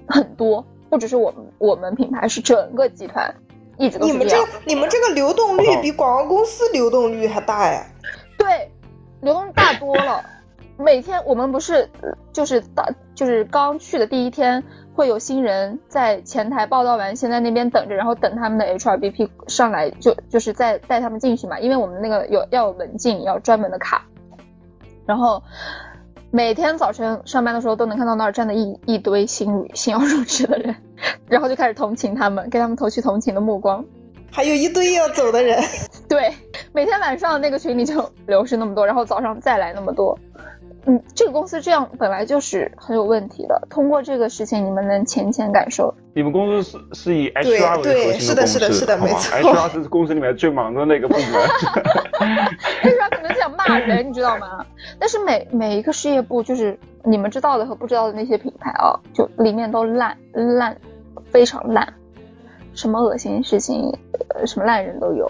[0.08, 3.34] 很多，不只是我们我们品牌，是整个集团，
[3.78, 4.38] 一直都你们这。
[4.66, 7.86] 你们这个流动率比广告公司流动率还大呀！
[8.38, 8.72] 对，
[9.22, 10.24] 流动大多了。
[10.80, 24.06] 每天我们不是呃就是到就是刚去的第一天，会有新人在前台报道完，先在那边等着，然后等他们的 HRBP 上来就就是再带他们进去嘛，因为我们那个有要有门禁，要专门的卡。
[25.08, 25.42] 然后
[26.30, 30.76] 每天早晨上班的时候都能看到那儿站的一一堆新新要入职的人，
[31.28, 33.84] 然后就开始同情他们，给他们投去同情的目光。
[34.30, 35.64] 还有一堆要走的人，
[36.08, 36.32] 对，
[36.74, 40.18] 每天晚上那个群里就流失那么多，然后早上再来那么多。
[40.90, 43.68] 嗯，这个公司这样本来就是很有问题的。
[43.70, 45.94] 通过这个事情，你们能浅浅感受。
[46.14, 51.24] 你们公司是是以 HR 为对核心是的公司，是的是的没错？HR 是公司里面最忙的那个部门。
[52.82, 54.66] HR 可能想骂人，你知道吗？
[54.98, 60.76] 但是每每一个事业部，就是你们知道的和不知道的那些品牌啊，就里面都烂烂，
[61.32, 61.94] 非常烂，
[62.74, 63.92] 什么恶心事情，
[64.36, 65.30] 呃，什么烂人都有。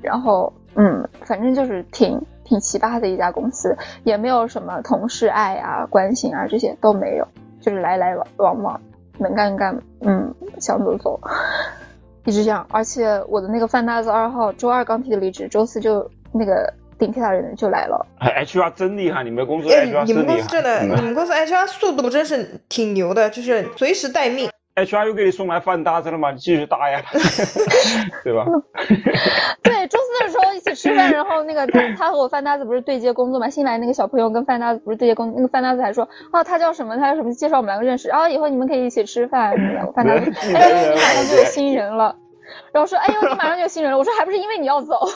[0.00, 7.26] 然后，嗯，反正就是挺挺奇葩的一家公司，也没有什么同事爱啊、关心啊这些都没有，
[7.60, 8.80] 就是来来往往，
[9.18, 11.20] 能干干，嗯，想走走，
[12.24, 12.64] 一直这样。
[12.70, 18.06] 而且我的那个饭搭子二号周二刚提的离职，周四就那个顶替他人就来了。
[18.18, 20.24] 哎 HR 真厉害，你们公司哎，HR 你是厉害。
[20.24, 24.48] 们公司真的， 嗯你们公司 HR 速度真是挺牛的，就是随时待命。
[24.76, 26.30] HR 又给你送来饭搭子了吗？
[26.32, 27.00] 你继续搭呀，
[28.22, 28.44] 对吧？
[29.62, 29.98] 对，周
[30.76, 39.52] 吃饭，然后那个他他和我饭搭子不是对接工作嘛，新来那个小朋友跟饭搭子不是对接工，那个饭搭子还说哦他叫什么他叫什么，介绍我们两个认识，然后以后你们可以一起吃饭。
[39.86, 42.14] 我饭搭子哎呦你马上就有新人了，
[42.72, 44.94] 然后说哎呦你马上就有新人了，我说还不是因为你要走。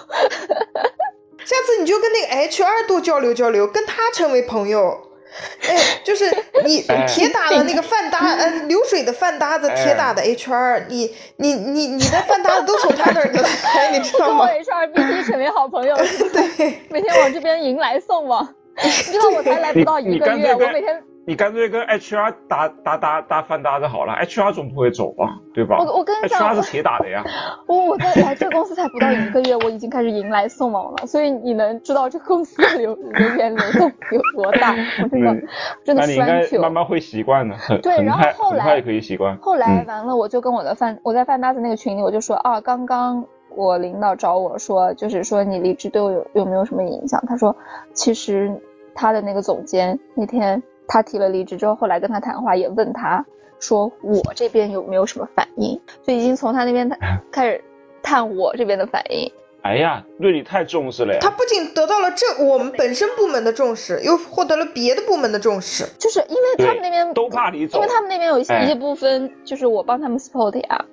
[1.44, 5.09] 下次你就跟那个 HR 多交流交流，跟他成为朋友。
[5.68, 6.24] 哎，就是
[6.64, 15.96] 你哎铁打的那个饭搭， 呃，流水的饭搭子，哎铁打的 HR，你你你你的饭搭子都从他那儿来， 你知道跟我吗？HR 必须成为好朋友，
[16.32, 18.54] 对，每天往这边迎来送往。
[18.82, 25.38] 你知道我才来不到一个月，我每天你干脆跟 HR 打打打打饭搭子好了，HR 总不会走吧？
[25.54, 25.76] 对吧？
[25.78, 27.22] 我我跟你讲 HR 是铁打的呀。
[27.68, 34.74] 我我在来这个公司才不到一个月，我已经开始迎来送往了，所以你能知道这公司的流人员流动有多大？
[35.04, 35.46] 我真的嗯
[35.86, 39.36] 真的那你应该慢慢会习惯的，很对然后后来可以习惯。
[39.36, 43.24] 后来嗯完了，我就跟我的饭，我在饭搭子那个群里，我就说啊，刚刚
[43.54, 47.22] 我领导找我说，就是说你离职对我有有没有什么影响？
[47.28, 47.54] 他说，
[47.94, 48.52] 其实
[48.96, 50.60] 他的那个总监那天
[50.92, 53.24] 他提了离职之后，后来跟他谈话也问他
[53.60, 56.96] 说我这边有没有什么反应，就已经从他那边他
[57.30, 57.62] 开始
[58.02, 59.32] 探我这边的反应。
[59.62, 61.18] 哎呀，对你太重视了呀。
[61.20, 65.84] 他不仅得到了这我们本身部门的重视，又获得了别的部门的重视。
[65.98, 70.84] 就是因为他们那边都怕你走因为他们那边有一些、哎一些部分就是我帮他们 support 呀，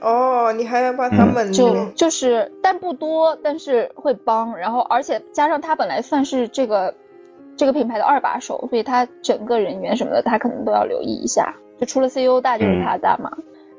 [0.00, 6.94] 哦，你还要帮他们就就是但不多，但是会帮，然后而且加上他本来算是这个
[7.56, 13.30] 这个品牌的二把手，所以他整个人员什么的他可能都要留意一下，就除了 CEO 大就是他大嘛，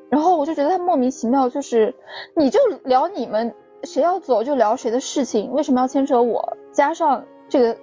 [0.10, 1.94] 然后我就觉得他莫名其妙，就是
[2.36, 3.54] 你就聊你们
[3.84, 6.58] 谁要走就聊谁的事情，为什么要牵扯我？
[6.72, 7.76] 加上这个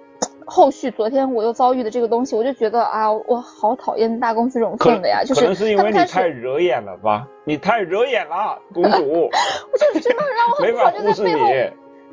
[0.45, 7.27] 后续，昨天我又遭遇的这个东西，我就觉得啊，我好讨厌大公司这种可氛围啊，就是可能是因为你太惹眼了吧？
[7.45, 8.89] 你太惹眼了，公主，
[9.71, 11.47] 我就真的让我很不爽，就法忽视在背后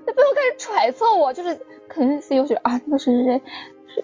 [0.09, 0.13] 你。
[0.13, 1.55] 在背后开始揣测我，就是
[1.87, 3.43] 可能 CEO 觉得啊，那个谁谁谁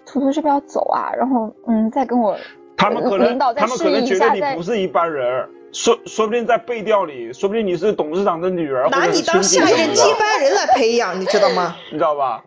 [0.05, 1.11] 图图是不是要走啊？
[1.17, 2.37] 然后嗯，再跟我
[2.77, 11.75] 他们可能领导再他们可能示意一觉得你下再不是一般人，说说不定在背调里，说不定你是董事长的女儿，拿或者是你当下一任接亲戚什么的班人来培养，你知道吗？
[11.91, 12.43] 你知道吧？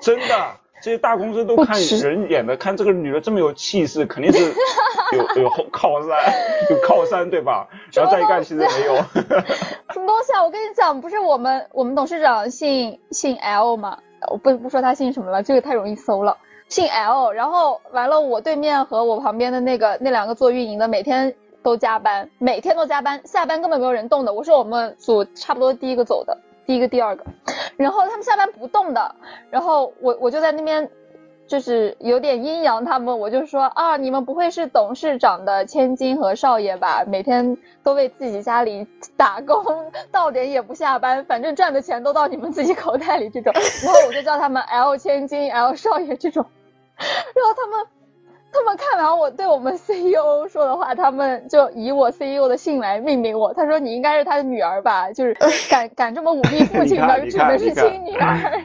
[0.00, 0.50] 真的，
[0.80, 4.52] 这些大公司都看人演的，看这个女的这么有气势，肯定是
[5.16, 6.10] 有有后靠山，
[6.70, 7.66] 有靠山对吧？
[7.92, 8.96] 然后再一看，其实没有。
[9.92, 10.44] 什么东西啊？
[10.44, 13.98] 我跟你讲，不是我们我们董事长姓姓 L 嘛？
[14.30, 16.36] 我不不说他姓什么了，这个太容易搜了。
[16.68, 24.32] 姓 L，然后完了，我对面和我旁边的那个那两个做运营的，每天都加班，每天都加班，下班根本没有人动的。
[24.32, 26.36] 我是我们组差不多第一个走的，
[26.68, 27.24] 第一个、第二个，
[27.78, 29.16] 然后他们下班不动的，
[29.50, 30.88] 然后我我就在那边。
[31.48, 37.02] 就是有点阴阳他们，我就说啊，你们不会是董事长的千金和少爷吧？
[37.06, 43.50] 每天都为自己家里打工，到点也不下班，反正赚的钱都到你们自己口袋里这种。
[43.82, 46.44] 然后我就叫他们 L 千金、L 少爷这种。
[46.98, 47.86] 然后他们，
[48.50, 53.52] 他们看完我对我们 CEO 说的话，他们就以我 CEO 的姓来命名我。
[53.54, 55.10] 他说你应该是他的女儿吧？
[55.12, 55.36] 就是
[55.70, 58.60] 敢敢这么忤逆父亲的，你看只能是亲女儿。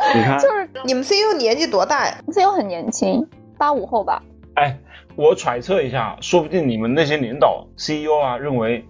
[0.14, 3.26] 你看，就是你们 CEO 年纪多大呀？CEO 很年轻，
[3.58, 4.22] 八五后吧。
[4.54, 4.76] 哎，
[5.16, 8.84] 我揣测一下，说不定你们那些领导 CEO 啊，认为，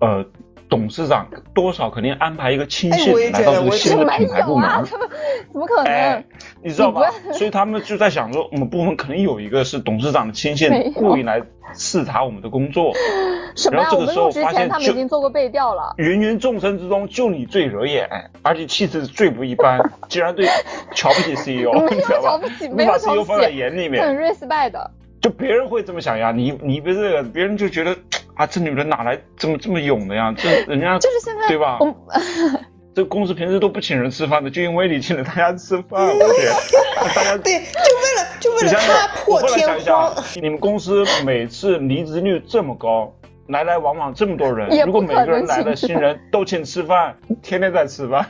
[0.00, 0.24] 呃，
[0.68, 4.68] 董事长多少肯定安排一个亲信来到这个新的品牌部门。
[4.84, 5.86] 怎么可能？
[5.86, 6.24] 哎，
[6.62, 7.02] 你知道吧
[7.32, 11.42] 所以他们就在想说，我们部门肯定有一个是董事长的亲信故意来
[11.74, 12.92] 视察我们的工作。
[13.56, 13.82] 什么呀？
[13.82, 15.94] 然后这个时候发现他们已经做过背调了。
[15.98, 18.08] 芸芸众生之中，就你最惹眼，
[18.42, 20.46] 而且气质最不一般， 竟然对
[20.94, 22.68] 瞧不起 CEO，没有你知道吧瞧不起？
[22.68, 24.90] 没有瞧 CEO 放在，眼里面，很 respect 的。
[25.20, 27.96] 就别人会这么想呀，你你别这个，别人就觉得
[28.38, 30.32] 啊，这女人哪来这么这么勇的呀？
[30.36, 31.78] 这 人家就是现在，对吧？
[32.94, 36.52] 这公司平时都不请人吃饭的，就因为你请了大家吃饭，我天，
[37.14, 43.12] 大家 对，就为了就为了你想想他，破天想一想荒，，你们公司每次离职率这么高，
[43.48, 48.24] 来来往往这么多人，如果每个人来能请吃的新人都请吃饭，天天在吃饭，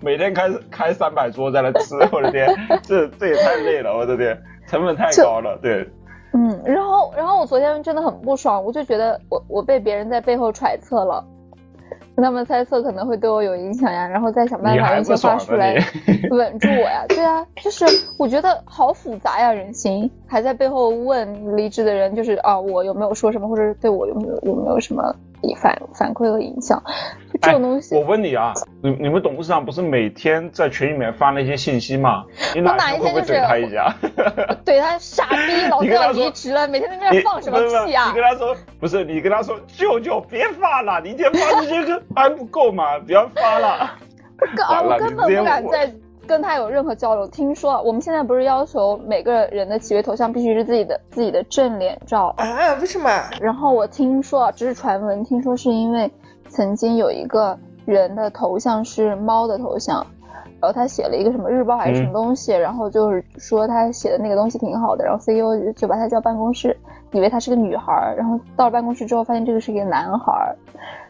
[0.00, 2.48] 每天开开三百桌在那吃，我的天，
[2.82, 5.88] 这这也太累了，我的天，成本太高了，对，
[6.32, 11.24] 嗯，然后然后我昨天真的很不爽，我就觉得我我被别人在背后揣测了，
[12.16, 15.74] 他们猜测可能会对我有影响呀，然后再想办法用一些话术来？
[16.30, 17.04] 稳住我呀。
[17.08, 17.84] 对啊，就是
[18.18, 25.14] 我觉得好复杂呀，人心，还在背后问离职的人，就是啊，我有没有说什么，或者对我有没有有没有什么
[25.60, 26.82] 反反馈和影响，
[27.32, 27.94] 就这种东西。
[27.94, 32.24] 哎我问你啊，你你们董事长不是每天在群里面发那些信息吗？
[32.54, 33.94] 你哪一天会怼他一下？
[34.64, 38.14] 怼他傻逼，老子要离职了，每天在那边放什么屁啊你？
[38.14, 42.98] 跟他说不是，你跟他说舅舅别发了，你一天发这些个还不够吗？
[42.98, 43.90] 不要发了。
[44.38, 45.92] 根啊，完了我根本不敢再
[46.28, 47.26] 跟他有任何交流。
[47.26, 52.74] 听说我们现在不是要求每个人的企业头像必须是自己的自己的正脸照，啊？
[52.74, 53.08] 为什么？
[53.40, 56.08] 然后我听说只是传闻，听说是因为
[56.48, 60.06] 曾经有一个人的头像是猫的头像。
[60.60, 66.76] 然后他写了一个什么日报还是什么东西，然后就是说他写的那个东西挺好的，然后 CEO 就就把他叫办公室，
[67.12, 70.56] 以为他是个女孩儿，然后到了办公室之后发现这个是一个男孩儿，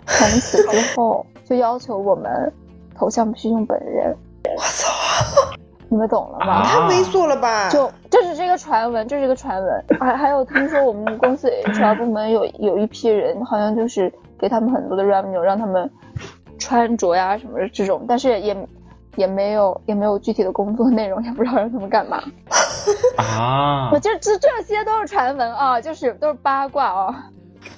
[0.05, 2.53] 从此之后 就要求我们
[2.95, 4.15] 头像必须用本人，
[4.55, 4.88] 我操，
[5.91, 6.47] 你们懂了吧？
[6.47, 7.69] 啊太猥琐了吧？
[7.71, 9.85] 就这是这个传闻，这是个传闻。
[9.99, 15.91] 还还有听说我们公司 HR 部门有有一批人，好像就是给他们很多的 revenue，让他们
[16.59, 18.57] 穿着呀什么的这种，但是也
[19.17, 22.23] 也没有也没有具体的工作内容，也不知道让他们干嘛。
[23.17, 27.25] 啊 我，这这这些都是传闻啊，就是都是八卦啊。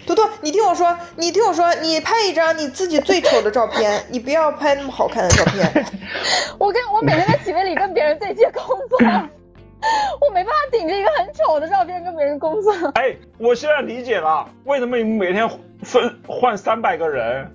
[0.06, 5.86] 多多，你听我说，你听我说，你拍一张你自己最丑的照片，你不要拍那么好看的照片。
[6.58, 8.98] 我跟我每天在企业里跟别人对接工作，
[10.20, 12.72] 我没办法顶着一个很丑的照片跟别人工作。
[12.94, 15.48] 哎，我现在理解了，为什么你们每天
[15.82, 17.50] 分换三百个人，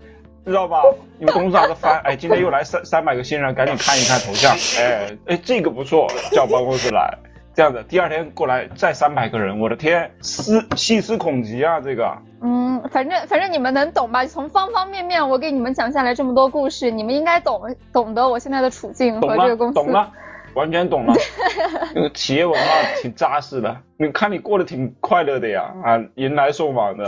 [0.45, 0.81] 知道吧？
[1.17, 7.17] 你们董事长在翻，哎，今天又来三三百个新人，赶紧看一看头像，哎哎，这个不错，叫办公室来。
[7.55, 11.79] 这样子，第二天过来再三百个人，我的天，思细思恐极啊！
[11.79, 14.25] 这个，嗯，反正反正你们能懂吧？
[14.25, 19.73] 从方方面面我给你们讲下来这么多故事，你们应该懂懂得我现在的处境和这个公，司。
[19.73, 20.11] 懂了，
[20.53, 21.13] 完全懂了。
[21.95, 27.07] 那个企业文化挺扎实的，你看你过得挺快乐的呀，啊，迎来送往的，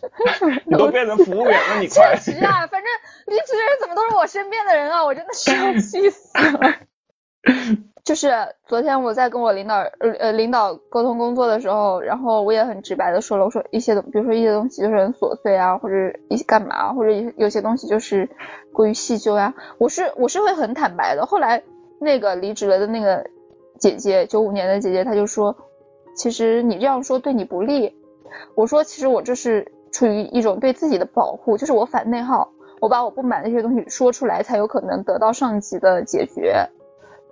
[0.64, 2.32] 你都变成服务员了，你快确。
[2.32, 2.84] 实啊，反正
[3.26, 6.74] 离职的人怎么都是我身边的人啊，我真的是要气死了。
[8.04, 8.30] 就是
[8.66, 15.94] 昨天我在跟我领导呃呃领导沟通工作的时候，然后我也很直白的说了，我说一些东，比如说一些东西就是很琐碎啊，或者
[16.28, 18.28] 一些干嘛，或者有些东西就是
[18.74, 21.24] 过于细究呀、我是我是会很坦白的。
[21.24, 21.62] 后来
[21.98, 23.24] 那个离职了的那个
[23.78, 25.56] 姐姐，九五年的姐姐，她就说，
[26.14, 27.96] 其实你这样说对你不利。
[28.54, 36.68] 我说，其实我这是出于一种对自己的保护，就是我反内耗，我把我不满的这些东西说出来，才有可能得到上级的解决。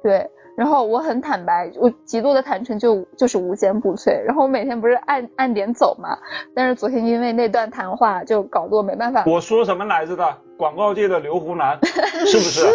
[0.02, 4.10] 对，然后我很坦白，我极度的坦诚就就是无坚不摧。
[4.24, 6.18] 然后我每天不是按按点走嘛，
[6.54, 9.24] 但是昨天因为那段谈话，就搞得我没办法。
[9.26, 10.36] 我说什么来着的？
[10.58, 11.78] 广告界的刘胡兰，
[12.26, 12.66] 是不是？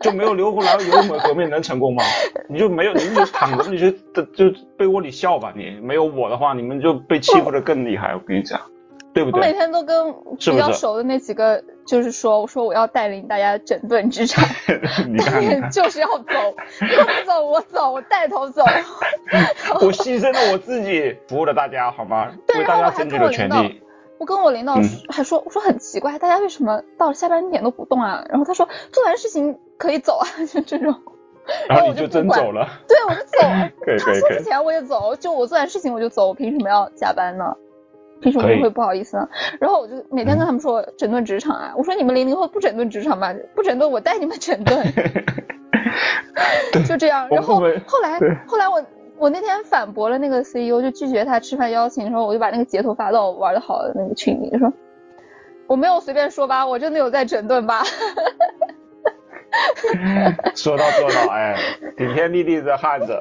[0.00, 2.02] 就没有刘胡兰，有美革命能成功吗？
[2.48, 3.90] 你就没有，你就躺着，你就
[4.24, 5.52] 就被窝里笑吧。
[5.54, 8.14] 你没有我的话，你们就被欺负的更厉害。
[8.14, 8.60] 我跟你讲，
[9.14, 9.52] 对不我每？
[9.52, 14.44] 天都跟比较熟的那几个，就是说，我说我要带领大家整顿职场
[15.70, 16.34] 就是要走，
[16.98, 18.64] 要不走我走，我带头走。
[19.80, 22.32] 我牺牲了我自己，服务了大家，好吗？
[22.46, 23.80] 对为大家争取了权利。
[24.18, 28.24] 我跟我领导嗯还说，我说很奇怪，大家为什么到了下班点都不动啊？
[28.28, 30.94] 然后他说做完事情可以走啊， 就这种。
[31.68, 32.66] 然后你就我就真走了。
[32.88, 33.38] 对，我就走。
[34.06, 34.42] 他说之。
[34.42, 37.54] 前我也走，就我做完事情我就走，我凭什么要加班呢？
[38.20, 39.28] 凭什么会不好意思呢？
[39.60, 43.34] 然后我就每天跟他们说整顿职场啊，我说你们零零后不整顿职场吧？
[43.54, 44.84] 不整顿我带你们整顿，
[46.86, 47.28] 就这样。
[47.28, 48.84] 然后后来后来我
[49.18, 54.72] 我那天反驳了那个 CEO，就拒绝他吃饭邀请，然后我就把那个截图发到我玩的好的那个群里，就说
[55.66, 57.82] 我没有随便说吧，我真的有在整顿吧。
[60.54, 61.56] 说到做到，哎，
[61.96, 63.20] 顶天立地的汉子。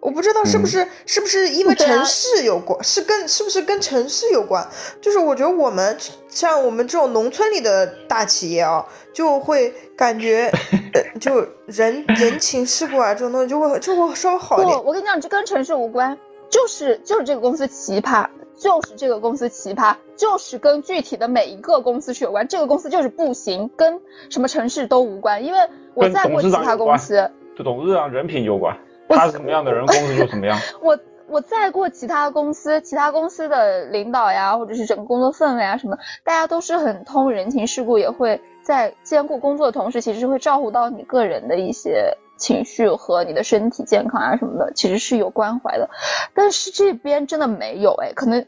[0.00, 4.66] 我不知道是不是、是不是因为城市有关，是跟是不是跟城市有关？
[5.00, 5.96] 就是我觉得我们
[6.28, 10.50] 像我们这种农村里的大企业啊，就会感觉，
[10.92, 14.76] 呃，就人人情世故啊这种东西就会就会稍微好一点。
[14.76, 16.18] 不，我跟你讲，这跟城市无关，
[16.50, 18.26] 就是就是这个公司奇葩，
[18.62, 22.46] 就是这个公司奇葩，就是跟具体的每一个公司是有关。
[22.46, 24.00] 这个公司就是不行，跟
[24.30, 25.58] 什么城市都无关，因为
[25.94, 28.78] 我在过其他公司，这董事长人品有关。
[29.08, 30.56] 他是什么样的人，公司就什么样。
[30.80, 30.96] 我
[31.26, 45.88] 我在过其他公司，其他公司的领导呀，或者是整个工作氛围啊什么，大家都是很通人情世故，也会在兼顾工作的同时，其实会照顾到你个人的一些情绪和你的身体健康啊什么的，其实是有关怀的。
[46.34, 48.40] 但是这边真的没有哎，可能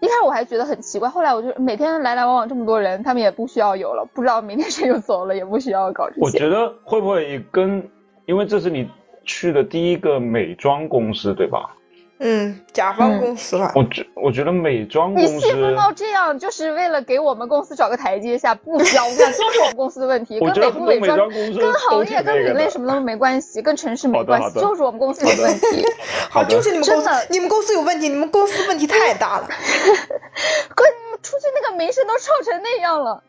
[0.00, 6.20] 一开始我还觉得很奇怪，后来我就每天来来往往这么多人，他们也不需要有了，不知道明天谁又走了，也不需要搞这些。
[6.20, 7.88] 我觉得会不会跟，
[8.26, 8.88] 因为这是你。
[9.30, 11.76] 去的第一个美妆公司，对吧？
[12.20, 13.72] 嗯，甲方公司吧。
[13.76, 19.06] 我觉我觉得美妆公司，你细分到这样，就是为了给我们公司找个台阶下，不需要。
[19.06, 25.84] 我讲就是我们公司的问题，跟美不美妆、跟行业、跟品类什么都没关系，跟城市没关系，就是我们公司有问题。
[26.28, 29.48] 好，就是你们公司，你们公司有问题，你们公司问题太大了。
[30.74, 33.22] 哥，你们出去那个名声都臭成那样了。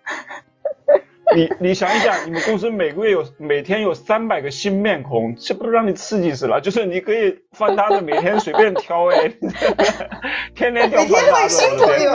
[1.36, 6.59] 你你想一想，你们公司每个月有每天有三百个新面孔，这不是让你刺激死了？
[6.61, 9.32] 就是你可以翻他的，每天随便挑哎，
[10.55, 11.01] 天天挑。
[11.01, 12.13] 每天都有新朋友，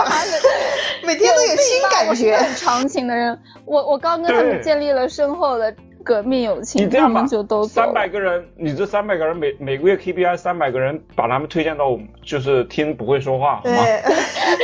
[1.07, 2.37] 每天都有新感觉。
[2.37, 5.75] 很长情的人，我我刚跟他们建立了深厚的。
[6.05, 13.77] 革命友情，他们就都三百个人，你这三百个人每每个月 KPI 三百个人，把他们推荐到我们就是听不会说话，好吗？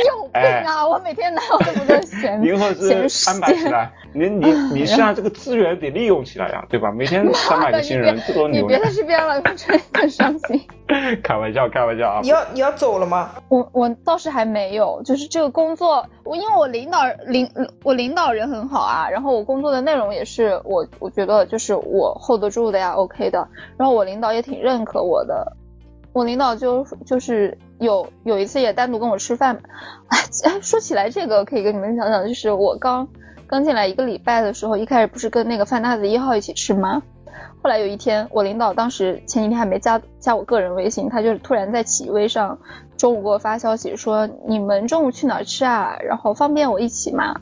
[0.07, 0.87] 有病啊！
[0.87, 6.91] 我每天哪有这么多闲零和是安排起来，你你 你现在这个资源得利用起来呀，对吧？
[6.91, 8.61] 每天三百个新人，这多牛！
[8.61, 10.61] 你别在这边了，真很伤心。
[11.23, 12.19] 开玩笑，开玩笑啊！
[12.21, 13.31] 你要你要走了吗？
[13.49, 17.49] 我我倒是还没有，就是这个工作，我因为我领导领
[17.83, 23.47] 我领导人很好啊，然后我工作的内容也是我我觉得就是我 hold 得住的呀，OK 的。
[23.77, 25.55] 然后我领导也挺认可我的，
[26.13, 29.61] 我领导就就是有有一次也单独跟我吃饭，
[30.11, 33.07] 哎，说起来这个可以跟你们讲讲，就是我刚
[33.47, 37.01] 刚进来一个礼拜的时候，一开始不是跟那个范大子一号一起吃吗？
[37.63, 42.57] 后来有一天，我领导当时前几天还没加加我个人微信，他就突然在企微上
[42.97, 45.95] 中午给我发消息说：“你们中午去哪儿吃啊？
[46.03, 47.39] 然后方便我一起吗？”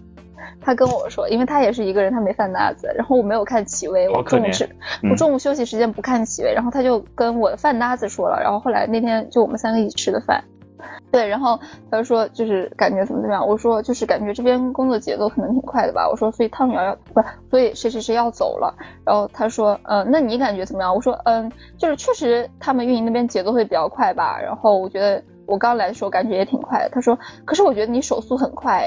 [0.62, 4.70] 他跟我说，因为他也是一个人，他没饭搭子，然后我没有看企微， 我中午吃，
[5.10, 10.44] 我中午休息时间不看企微，然后他就跟我的饭搭子说了，然后后来那天就我们三个一起吃的饭。
[11.12, 11.60] 对，然后
[11.90, 18.74] 他就说就是感觉怎么怎么样，我说就是感觉这边工作节奏可能挺快的吧，我说所以汤圆要不，所以谁谁谁要走了，
[19.06, 20.94] 然后他说嗯，那你感觉怎么样？
[20.94, 26.90] 我说嗯，就是确实他们运营那边节奏会比较快吧，然后我觉得我刚来的时候感觉也挺快的。
[26.90, 28.86] 他说可是我觉得你手速很快，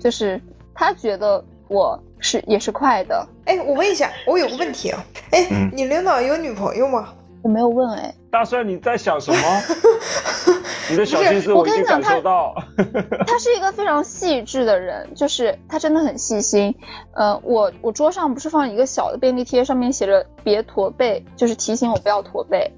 [0.00, 0.40] 就是
[0.74, 3.26] 他觉得我是也是快的。
[3.44, 7.12] 哎，我问一下，我有个问题啊，哎，你领导有女朋友吗？
[7.42, 9.38] 我没有问哎，大帅你在想什么？
[10.90, 12.54] 你的小心思我已经感受到。
[13.26, 16.74] 他是一个非常细致的人，就是他真的很细心。
[17.14, 22.70] 呃，我我桌上不是放一个小的便利贴，上面写着别驼背，就是提醒我不要驼背。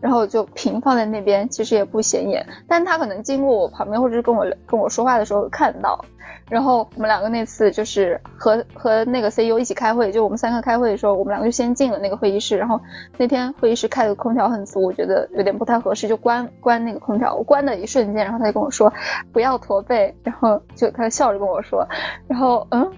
[0.00, 6.04] 然后就平放在那边，其实也不显眼，但他可能经过我旁边或者是跟我跟我说话的时候看到。
[6.48, 12.56] 然后我们两个那次就是和和那个 CEO 一起开会，就我们三个开会的时候，我们两个就先进了那个会议室。
[12.56, 12.80] 然后
[13.16, 17.34] 那天会议室开的空调很足，我觉得有点不太合适，就关关那个空调。
[17.34, 18.92] 我关的一瞬间，然后他就跟我说
[19.32, 21.86] 不要驼背，然后就他笑着跟我说，
[22.26, 22.90] 然后嗯。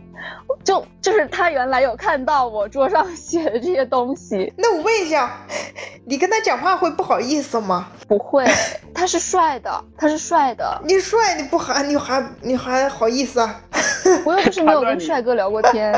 [0.64, 5.30] 就就是他原来有看到我桌上 写的这些东西，那我问一下，
[6.04, 7.88] 你跟他讲话会不好意思吗？
[8.06, 8.44] 不会，
[8.92, 10.78] 他是帅的，他是帅的。
[10.84, 13.60] 你帅你不还你还你还好意思啊？
[14.24, 15.92] 我又不是没有跟帅哥聊过天。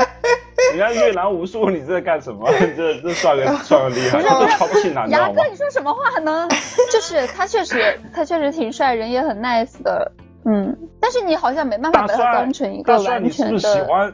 [0.71, 2.49] 人家阅男无数，你这在干什么？
[2.75, 6.47] 这这帅哥帅哥厉害，都瞧不起男的牙哥，你说什么话呢？
[6.91, 10.11] 就是他确实他确实挺帅，人也很 nice 的。
[10.45, 13.19] 嗯，但是你好像没办法把他当成一个完全的。
[13.21, 14.13] 你是不是喜欢？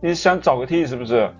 [0.00, 1.30] 你想找个 T 是不是？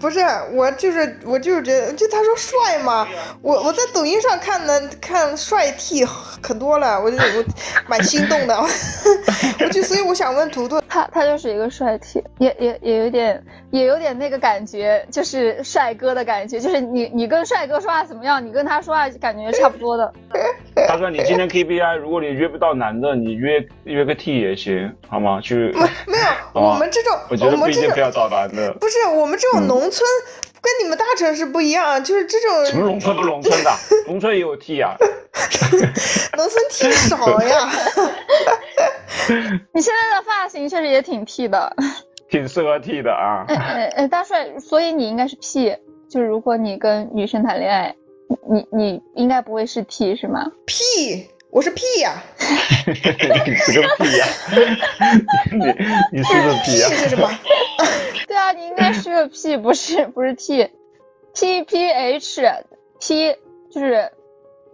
[0.00, 0.20] 不是，
[0.52, 3.06] 我就是我就是觉得，就他说帅嘛，
[3.42, 6.04] 我我在抖音上看的看帅 T
[6.40, 7.44] 可多了，我就我
[7.86, 8.56] 蛮心动的。
[9.60, 18.44] 我就所以我想问图图，他他就是一个帅 T，也也也有点也有点那个感觉，就是帅哥的感觉，就是你你跟帅哥说话怎么样？
[18.44, 20.12] 你跟他说话感觉差不多的。
[20.88, 25.40] 大哥，你今天 KPI，如果你约不到男的，你约约个 T 也行，好吗？
[25.42, 26.24] 去没没有，
[26.60, 28.72] 我们这种，我觉得不们这种一定非要找男的。
[28.74, 30.00] 不是我们这种嗯农村，
[30.62, 33.70] 跟你们大城市不一样，就是这种什么农村不农村的？
[34.08, 34.94] 农村也有 T 啊。
[36.36, 37.68] 农村 T 少呀。
[39.72, 41.74] 你现在的发型确实也挺 T 的。
[42.30, 43.44] 挺适合 T 的啊。
[43.48, 45.76] 哎哎哎，大帅，所以你应该是 P，
[46.08, 47.94] 就是如果你跟女生谈恋爱，
[48.50, 52.22] 你你应该不会是 T 是吗？？P，，我是 P 呀、
[53.46, 54.26] 你是个 P 呀、
[55.50, 57.28] 你你是个 P 呀、屁是什么？
[58.26, 62.42] 对啊，你应该是个 P，不是不是 T，P P H
[63.00, 63.36] P
[63.70, 64.10] 就是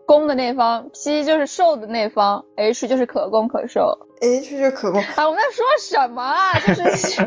[0.07, 3.99] 攻的那方，P 就是受的那方，H 就是可攻可受。
[4.21, 5.01] H 就是可攻。
[5.17, 6.59] 啊，我们在说什么啊？
[6.61, 7.25] 就是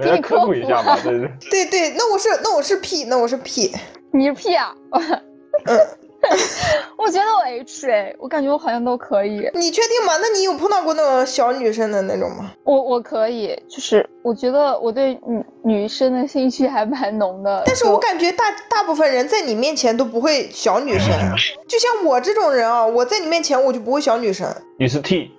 [0.00, 1.30] 给你科普一下嘛，这是。
[1.50, 3.70] 对对，那我是那我是 P，，那我是 P，。
[4.12, 4.74] 你是 P 啊？
[5.64, 5.78] 嗯，
[6.96, 9.50] 我觉得我 H 哎，我感觉我好像都可以。
[9.54, 10.12] 你确定吗？
[10.20, 12.52] 那你有碰到过那种小女生的那种吗？
[12.64, 17.62] 我我可以，就是我觉得我对女女生的兴趣还蛮浓的。
[17.66, 21.08] 但是我感觉大大部分人在你面前都不会小女生，
[21.66, 24.46] 就像我这种人啊，我在你面前我就不会小女生。
[24.78, 25.30] 你是 T，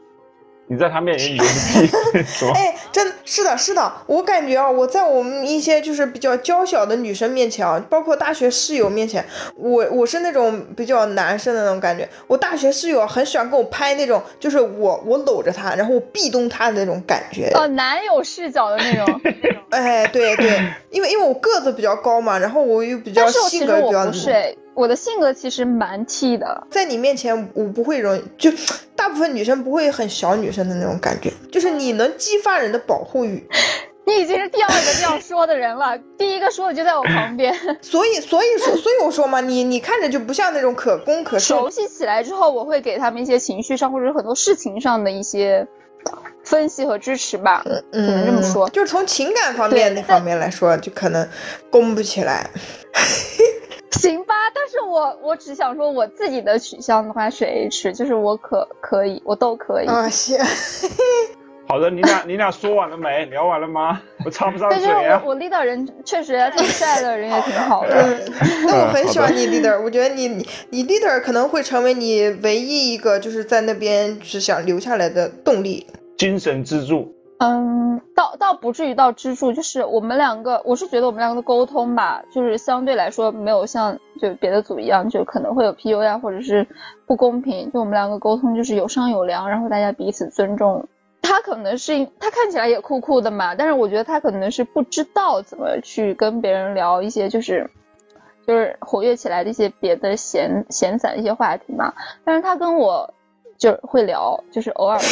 [0.72, 2.54] 你在他面前你就是 T，是吧？
[2.56, 9.26] 哎，真是的，是的，我感觉啊，我在我们一些就是比较娇小的女生面前啊，包括大学室友面前，
[9.58, 12.08] 我我是那种比较男生的那种感觉。
[12.26, 17.52] 我大学室友很喜欢跟我拍那种，就是我我搂着她，然后我壁咚她的那种感觉。
[17.54, 19.22] 哦，男友视角的那种。
[19.72, 20.58] 哎，对对，
[20.90, 26.66] 因为因为我个子比较高嘛，然后我又比较但是我其性格比较实我不是哎，我的性格其实蛮 T 的。
[26.72, 28.52] 在你面前，我不会容易，就
[28.96, 33.48] 大部分女生不会很小女生的那种感觉，就是你能激发人的保护欲。
[34.08, 37.54] 你已经是第二个这样说的人了，第一个说的就在我旁边。
[37.84, 41.70] 所以，所以说，所以我说嘛，你你看着就不像那种可攻可受熟。
[41.70, 45.68] 悉起来之后，我会给他们一些情绪上或者是很多事情上的一些
[46.44, 47.64] 分析和支持吧，
[47.94, 48.68] 只能这么说。
[48.72, 51.30] 就是从情感方面那方面来说，就可能
[51.70, 52.50] 攻不起来。
[53.92, 54.21] 行
[54.72, 59.88] 是我我只想说我自己的取向的话是 H，就是我可可以，我都可以。
[59.88, 60.40] 啊，行，
[61.68, 63.26] 好的，你俩你俩说完了没？
[63.26, 64.02] 聊完了吗？
[64.26, 65.32] 我插不上但是嘴啊我。
[65.32, 67.94] 我 leader 人确实挺帅的，人也挺好的。
[67.96, 68.34] 嗯，
[68.68, 75.86] 那我很喜欢你 leader，我觉得你你你 leader 可能会成为你唯一一个就是在那边是想留下来的动力。
[76.18, 77.14] 精神支柱，
[77.44, 86.68] 嗯，倒倒不至于到支柱，就是我们两个，我是觉得我们两个的沟通吧，就是相对来说没有像就别的组一样，就可能会有 PU 呀，或者是
[87.08, 87.72] 不公平。
[87.72, 90.88] 就我们两个沟通就是有商有量，然后大家彼此尊重。
[91.24, 97.72] 他可能是他看起来也酷酷的嘛，但是我觉得他可能是不知道怎么去跟别人聊一些就是
[98.46, 101.92] 就是活跃起来的一些别的闲闲散一些话题嘛。
[102.24, 103.12] 但是他跟我
[103.62, 105.06] 就是会聊，就是偶尔会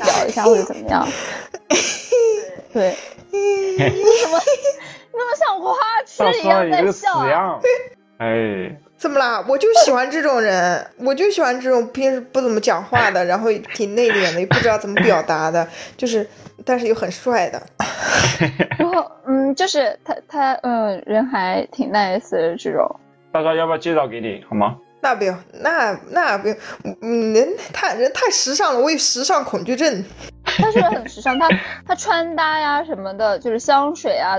[0.00, 1.06] 聊一下或者怎么样。
[2.74, 2.96] 对，
[3.30, 3.38] 你
[4.20, 7.30] 怎么你怎么像花痴一样在笑、啊？
[7.30, 7.60] 样！
[8.18, 9.44] 哎，怎么啦？
[9.48, 16.28] 我就喜欢这种人，我就喜欢这种平时不怎么讲话的，然后挺内敛的，也不知道怎么表达的， 就是
[16.64, 17.62] 但是又很帅的。
[18.80, 22.98] 然后嗯，就是他他嗯人还挺 nice 的这种。
[23.30, 24.76] 大家要不要介绍给你好吗？
[25.02, 26.56] 那不用，那那不用，
[27.02, 30.04] 嗯，人太人太时尚了，我有时尚恐惧症。
[30.44, 31.48] 他是很时尚，他
[31.86, 34.36] 他穿搭呀什么的，就是香水啊，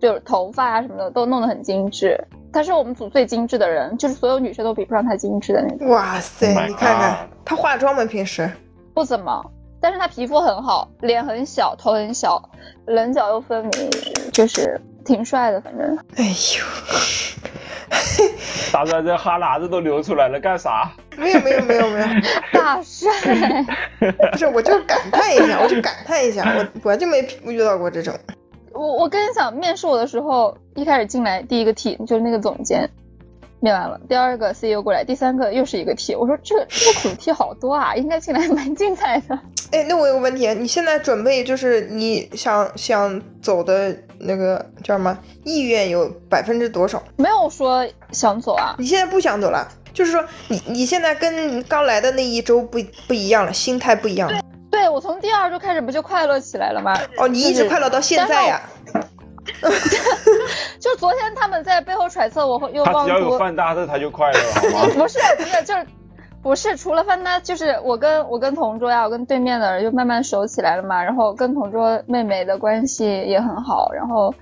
[0.00, 2.16] 就是头发啊什么的都弄得很精致。
[2.52, 5.88] 他是我们组最精致的人，就是所有女生都比不上他精致的那种。
[5.88, 8.04] 哇塞 Oh 你看看他化妆吗？
[8.04, 8.48] 平时？
[8.94, 9.44] 不怎么，
[9.84, 12.42] 但是他皮肤很好，脸很小，头很小，
[12.86, 13.90] 棱角又分明，
[14.32, 15.94] 就是挺帅的，反正。
[16.16, 16.64] 哎呦，
[18.72, 20.90] 大帅这哈喇子都流出来了，干啥？
[21.18, 22.06] 没有没有没有没有，
[22.50, 23.12] 大帅，
[24.32, 28.14] 不是，我就感叹一下，我就感叹一下，我我就没遇到过这种。
[28.72, 32.88] 我我跟你讲，面试我的时候，一开始进来第一个 T 就是那个总监，
[33.64, 39.38] 面完了，第二个 CEO 过来，第三个又是一个 T，我说这个这个组 T 好多啊，应该进来蛮精彩的。
[39.72, 47.02] 哎，那我有个问题，你现在准备就是你想想走的那个叫什么意愿有百分之多少？
[47.16, 52.78] 没有说想走啊，你现在不想走了，就是说你你现在跟刚来的那一周不
[53.08, 54.40] 不一样了，心态不一样了。
[54.70, 56.94] 对我从第二周开始不就快乐起来了吗？
[57.16, 58.60] 哦，你一直快乐到现在呀、
[60.80, 64.92] 就昨天他们在背后揣测我会又他妄图，只要有饭搭子他就快乐了，好吗？
[64.96, 65.86] 不是不是就是。
[66.42, 71.02] 不是，除了范大，就是我跟我跟同桌呀，我跟对面的人就慢慢熟起来了嘛。
[71.02, 74.34] 然后跟同桌妹妹的关系也很好，然后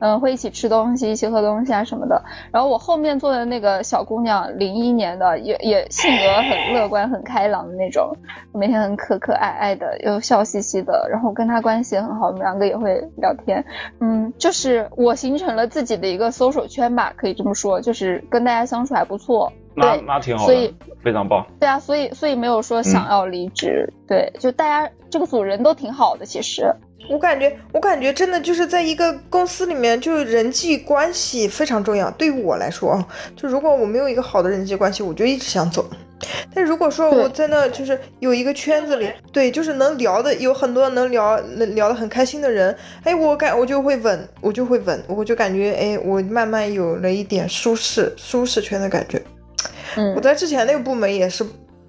[0.00, 2.22] 嗯，会一起吃东西，一起喝东西啊什么的。
[2.50, 8.10] 然后我后面坐的那个小姑娘，零一年的，也也性格很 乐观、很开朗的那种，
[8.52, 11.06] 每天很可可爱爱的，又笑嘻嘻的。
[11.10, 13.64] 然后跟她关系很好，我们两个也会聊天。
[14.00, 19.52] 嗯，就是我形成了自己的一个搜索圈吧，可以这么说，就是跟大家相处还不错。
[19.76, 21.46] 那那挺好的，所以非常棒。
[21.60, 23.92] 对啊，所以所以没有说想要离职。
[24.08, 26.74] 对，就大家这个组人都挺好的，其实。
[27.08, 32.10] 我感觉，我感觉真的就是在一个公司里面，就人际关系非常重要。
[32.12, 35.88] 对于我来说啊，就如果我没有一个好的人际关系，我就一直想走。
[36.54, 49.20] 但如果说我在那就是有一个圈子里，对，就是能聊的，有很多能聊能聊得很开心的人，哎，我感我就会稳，我就会稳，我就感觉哎，我慢慢有了一点舒适舒适圈的感觉。
[49.96, 51.42] 嗯，我在之前那个部门也是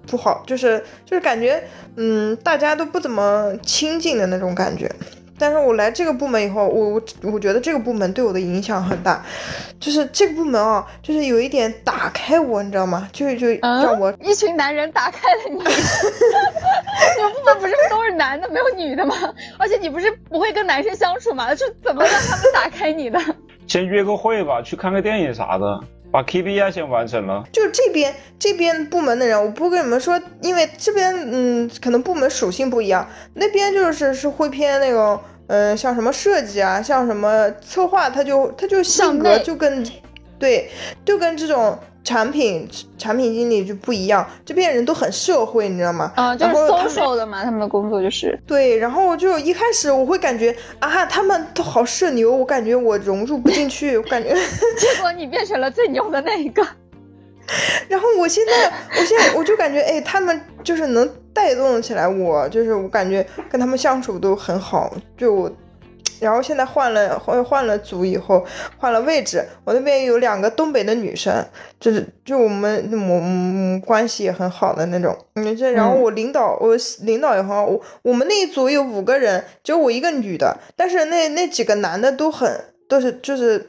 [0.06, 1.62] 不好，就是就是感觉，
[1.96, 4.90] 嗯，大家都不怎么亲近的那种感觉。
[5.38, 7.02] 但是我来这个部门以后，我我
[7.32, 9.24] 我觉得这个部门对我的影响很大，
[9.80, 13.08] 就是这个部门啊，就是有一点打开我，你知道吗？
[13.12, 15.56] 就就让我一群男人打开了你。
[15.58, 19.16] 你们部门不是都是男的，没有女的吗？
[19.58, 21.52] 而且你不是不会跟男生相处吗？
[21.56, 23.18] 是怎么让他们打开你的？
[23.66, 25.80] 先约个会吧，去看个电影啥的。
[26.12, 39.82] 把 KPI 先完成了，就这边这边部门的人，我不跟你们说，因为这边嗯，可能部门属性不一样，那边就是是会偏那种，嗯，像什么设计啊，像什么策划，他就他就性格就跟，
[40.42, 40.68] 对，
[41.04, 41.78] 就跟这种。
[42.04, 46.12] 产品产品经理就不一样，这边人都很社会，你知道吗？
[46.16, 48.76] 啊，就是 social 的嘛，他们的工作就是对。
[48.76, 54.30] 然后就一开始我会感觉啊，他们都好社牛，我感觉我融入不进去，我感觉。
[54.76, 56.66] 结果你变成了最牛的那一个。
[57.88, 65.48] 然后我现在，我现在我就感觉，哎，他们就是能带动起来我，就是我感觉跟他们相处都很好，就。
[66.20, 68.44] 然后现在换了换换了组以后
[68.78, 71.44] 换了位置，我那边有两个东北的女生，
[71.80, 83.66] 就是就我们我嗯关系也很好的那种，嗯这然后我领导我领导也很好，我我们那一组有五个人，只有我一个女的，但是那那几个男的都很都是就是。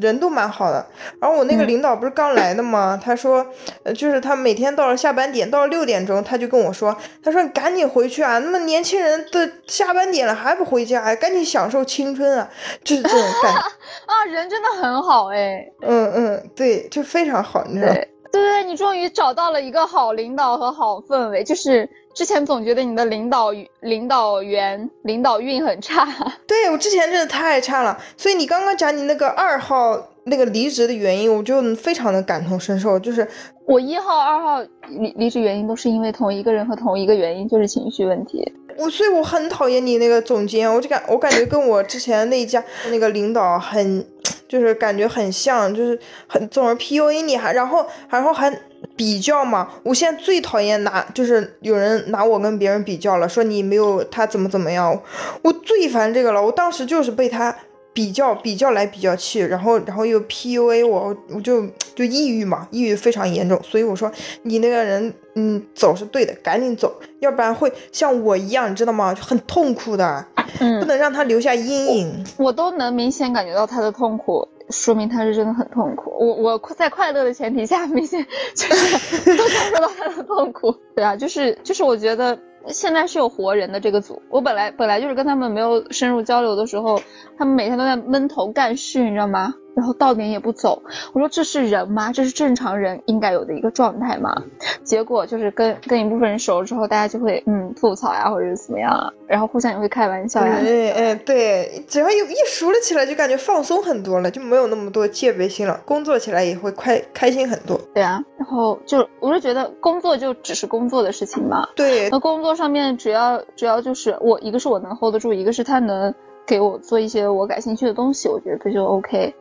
[0.00, 0.86] 人都蛮好的，
[1.20, 2.98] 然后我那个领导不是刚来的吗？
[3.02, 3.44] 他说，
[3.82, 12.48] 呃，就是他每天到了下班点，到了六点钟，他就跟我说，他说你赶紧回去啊，那么年轻人的下班点了还不回家，赶紧享受青春啊，
[12.84, 13.60] 就是这种感觉。
[14.06, 21.88] 啊，人真的很好哎，嗯嗯，对，就非常好，你知道对对，你终于找到了一个好领导和好氛围，就是。
[22.14, 26.04] 之前总觉得你的领导领导员领导运很差，
[26.48, 33.28] 对我之前真的太差了，所以你刚刚讲你那个二号那个离职的原因，我就非常的感同身受，就是
[33.66, 38.52] 我一号二号离离职原因都是因为同一个人和同一个原因，就是情绪问题。
[38.78, 44.06] 我所以我很讨厌你那个总监，我就感我感觉跟我之前那一家那个领导很，
[44.48, 48.58] 就是感觉很像，就是很总是 PUA 你，还然后然后还。
[48.94, 54.96] 比较嘛，我现在最讨厌拿，就是有人拿我跟别人比较了，说你没有他怎么怎么样，
[55.42, 56.40] 我最烦这个了。
[56.40, 57.54] 我当时就是被他
[57.98, 61.66] 比较比较来比较去，然后然后又 PUA 我，我就
[61.96, 63.60] 就抑郁嘛，抑郁非常严重。
[63.64, 64.08] 所以我说
[64.42, 69.12] 你那个人，嗯，走是对的，赶紧走，要不然会像我一样，你知道吗？
[69.16, 70.24] 很痛苦的，
[70.60, 72.24] 嗯，不能让他留下阴影。
[72.36, 74.46] 我都能明显感觉到他的痛苦。
[74.70, 76.14] 说明他是真的很痛苦。
[76.20, 80.72] 我我在快乐的前提下，明显就是 都感受到他的痛苦。
[80.94, 82.38] 对啊，就是就是我觉得
[82.68, 84.22] 现在是有活人的这个组。
[84.28, 87.00] 我本来本来就是跟他们没有深入交流的时候，
[87.36, 89.54] 他们每天都在闷头干事，你知道吗？
[89.78, 90.82] 然后到点也不走，
[91.12, 92.10] 我说这是人吗？
[92.12, 94.34] 这是正常人应该有的一个状态吗？
[94.82, 100.54] 结果就是跟跟一部分人熟了之后，大家就会嗯吐槽呀，或者是怎么样啊，然后互相也会开玩笑呀。
[100.58, 107.80] 哎哎，对，只要有一熟了起来，就感觉放松很多了，就没有那么多戒备心了，工作起来也会快开心很多。
[107.94, 111.68] 对啊，然后就我是觉得工作就只是工作的事情嘛。
[111.76, 116.12] 对，那工作上面只要只要就是我一个是我能 hold 得住，一个是他能
[116.46, 119.32] 给我做一些我感兴趣的东西，我觉得这就 OK。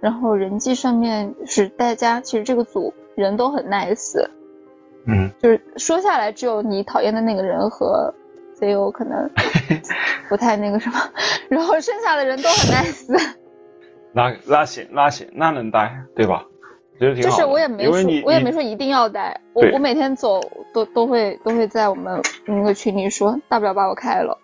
[0.00, 4.18] 然后人际上面是大家其实这个组人都很 nice，
[5.06, 8.12] 嗯，就是说下来只有你讨厌的那个人和
[8.56, 9.30] CEO 可能
[10.28, 10.96] 不太那个什么，
[11.48, 13.34] 然后剩下的人都很 nice。
[14.12, 16.46] 那那行那行那能待对吧？
[16.98, 17.94] 就是我也没说
[18.24, 20.40] 我也没说一定要待，我我每天走
[20.72, 24.38] 都都会都会在我们那个群里说，大不了把我开了。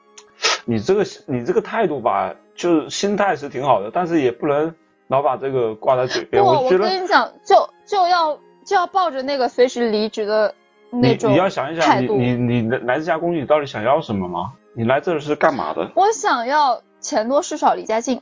[0.65, 4.75] 你这个你这个态度吧，就是心态是挺好的，但是也不能。
[5.09, 10.55] 老把这个挂在嘴边，我我跟你讲，就就要就要抱着那个随时离职的
[10.91, 14.53] 那种你要想一想，你你你来这家公司，你到底想要什么吗？
[14.75, 15.91] 你来这是干嘛的？
[15.95, 18.21] 我想要钱多事少离家近。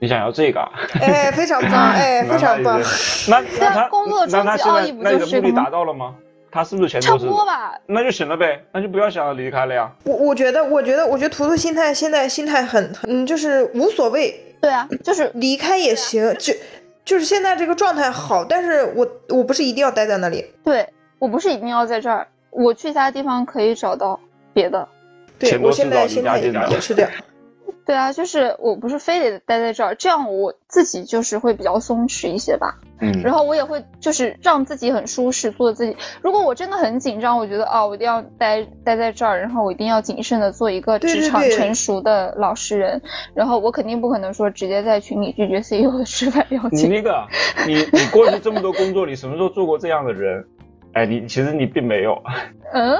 [0.00, 0.70] 你想要这个啊？
[1.00, 2.80] 哎，非常棒，哎， 非常棒。
[3.28, 6.14] 那那他啊工作那他终极奥义不现在那你的目的就是吗达到了吗？
[6.50, 7.26] 他是不是钱差不？
[7.26, 7.78] 多吧。
[7.86, 9.90] 那就行了呗，那就不要想要离开了呀。
[10.04, 16.52] 我我觉得，我觉得，我觉得图图心态现在心态很，很，就是无所谓，对啊，就是离开也行，就
[17.04, 20.88] 就是现在这个状态好，但是我我不是一定要待在那里，对
[21.18, 24.18] 我不是一定要在这儿，我去其他地方可以找到
[24.52, 24.86] 别的。
[25.38, 27.10] 对我现在心态也是这样。
[27.88, 32.74] 对啊，就是我不是非得待在这儿，这样我自己就是会比较松弛一些吧。
[33.00, 35.96] 嗯然后我也会就是让自己很舒适，做自己。
[36.20, 43.00] 如果我真的很紧张，我觉得啊，我一定要待待在这儿，然后我一定要谨慎的做一个职场成熟的老实人。
[43.32, 46.90] 然后我肯定不可能说直接在群里拒绝 CEO 的吃饭邀请。
[46.90, 47.26] 你那个，
[47.66, 50.44] 你你过去这么多工作，你什么时候做过这样的人？
[50.94, 52.20] 哎，你其实你并没有，
[52.72, 52.96] 嗯，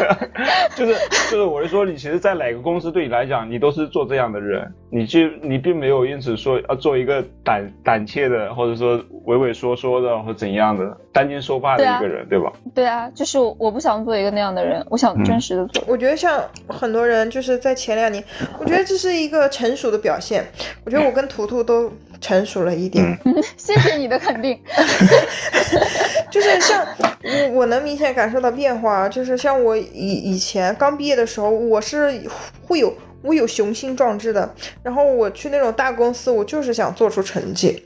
[0.74, 0.94] 就是
[1.30, 12.52] 就是我是说，你其实，在哪个公司对你来讲，你都是做这样的人，你就你并没有因此说要做一个胆胆怯的，或者说畏畏缩缩的，或怎样的担惊受怕的一个人，对吧？
[12.74, 15.84] 对啊，就是我不想做一个那样的人，我想真实的做。
[15.86, 18.22] 我觉得像很多人就是在前两年，
[18.58, 20.44] 我觉得这是一个成熟的表现。
[20.84, 21.90] 我觉得我跟图图都
[22.20, 24.58] 成熟了一点，嗯 谢谢你的肯定。
[26.30, 26.86] 就是像
[27.22, 32.22] 我我能明显感受到变化，就是像我以以前刚毕业的时候，我是
[32.66, 37.84] 会有我有雄心壮志的，然后我去那种大公司，我就是想做出成绩。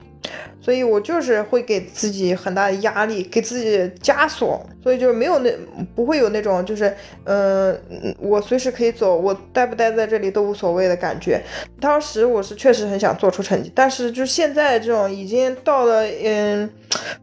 [0.61, 5.51] 所以我就是会给自己很大的压力，给自己枷锁，所以就没有那
[5.95, 11.41] 不会有那种就是，嗯、呃，我随时可以走，我待不待在这里都无所谓的感觉。
[11.81, 16.69] 当时我是确实很想做出成绩，但是就现在这种已经到了，嗯，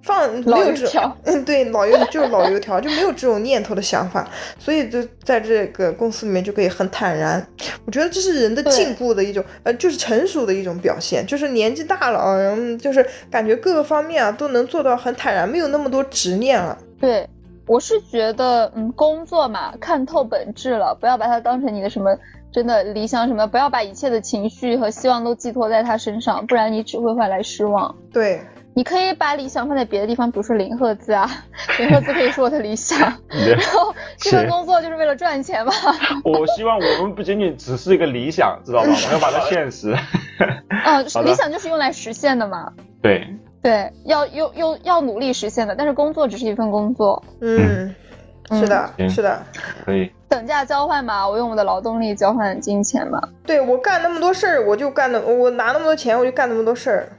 [0.02, 4.28] 放没老有这种油条，嗯， 对，老油就是老油条，就没有这种念头的想法，
[4.58, 7.46] 所以就在这个公司里面就可以很坦然。
[7.86, 16.78] 我觉得这是人的对进步的一种，呃，就是成熟的一种表现，就是年纪大了，嗯，就是感觉各个方面啊都能做到很坦然，没有那么多执念了。
[17.00, 17.28] 对，
[17.68, 22.18] 我是觉得，嗯，工作嘛，看透本质了，不要把它当成你的什么
[22.52, 27.96] 真的理想什么，不要把一切的情绪和希望都寄托在他身上，不然你只会换来失望。
[28.12, 28.42] 对，
[28.78, 31.28] 你可以把理想放在别的地方，比如说零赫兹啊，
[31.80, 33.00] 零赫兹可以是我的理想。
[33.28, 35.74] 然后这份工作就是为了赚钱嘛。
[36.24, 38.94] 我希望我们不仅仅只是一个理想，知道吗？
[38.94, 39.96] 我们要把它现实。
[40.86, 42.72] 嗯，理想就是用来实现的嘛。
[43.02, 43.28] 对，
[43.64, 47.96] 对，要又又要努力实现的，但是工作只是一份工作，嗯，
[48.52, 49.42] 嗯是的，行是的。
[49.84, 50.12] 可以。
[50.30, 53.20] 等价交换嘛，我用我的劳动力交换金钱嘛。
[53.44, 57.10] 对我干那么多事儿，我就干那，我拿那么多钱，我就干那么多事儿。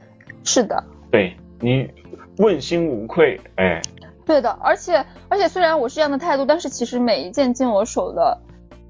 [0.45, 0.81] 是的，
[1.11, 1.89] 对你
[2.37, 3.81] 问心无愧，哎，
[4.25, 8.37] 对的，而且而且虽然我是这样的态度，但是其实每一件进我手的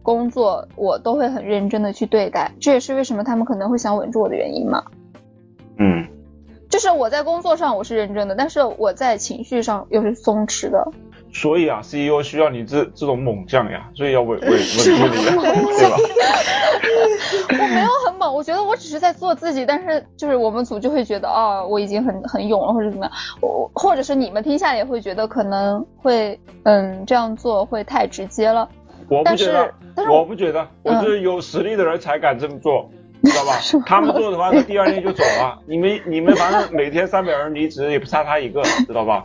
[0.04, 4.84] 工作，我都会很认真的去对待，这也是为什么他们可能会想稳住我的原因嘛。
[5.78, 6.08] 嗯，
[6.70, 10.92] 就是我在工作上我是认真的，但是我在情绪上又是松弛的。
[11.32, 15.98] 所以啊，CEO 需要你这这种猛将呀，所以要稳稳 稳住你呀，对吧？
[17.52, 28.68] 我没有很猛，我觉得我只是在做自己，但是就是我们组就会觉得哦，我已经很很勇了，或者怎么样，我或者是你们听下来也会觉得可能会嗯这样做会太直接了。
[29.08, 29.74] 我不觉得，
[30.10, 32.90] 我不觉得，我是有实力的人才敢这么做，
[33.24, 33.60] 知道吧？
[33.86, 35.58] 他们做的话，他第二天就走了。
[35.68, 39.22] 你们你们反正每天三百人离职，也不差他一个，知道吧？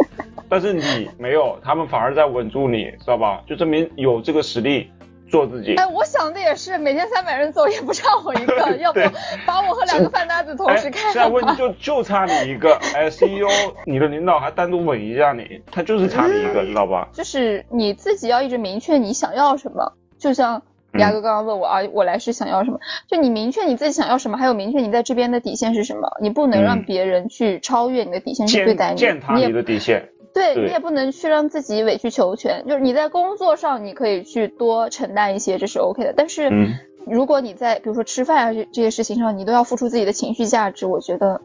[0.49, 3.43] 但是你没有，他们反而在稳住你，知道吧？
[3.47, 4.91] 就证明有这个实力
[5.31, 5.75] 做自己。
[5.77, 9.01] 哎，我想的也是，每天三百人走也不差我一个， 要不
[9.47, 11.29] 把我和两个饭搭子同哎，时开现在。
[11.29, 13.49] 问题就就差你一个，哎，CEO，
[13.87, 17.09] 你的领导还单独稳一下你，他就是差你一个，知道吧？
[17.13, 20.63] 就是你自己要一直明确你想要什么，就像
[20.93, 22.79] 嗯牙哥刚刚问我啊，我来是想要什么？
[23.09, 30.11] 就你明确你自己想要什么，还有明确你在这边的底线是什么，你不能让嗯别人去超越你的底线去对待你，践踏你的底线。
[30.35, 32.67] 对对你也不能去让自己委曲求全。
[32.67, 36.75] 就是你在工作上你可以去多承担一些，这是 OK 的，但是嗯
[37.07, 41.41] 如果你在比如说吃饭啊这这些事情上，你都要付出自己的情绪价值，我觉得。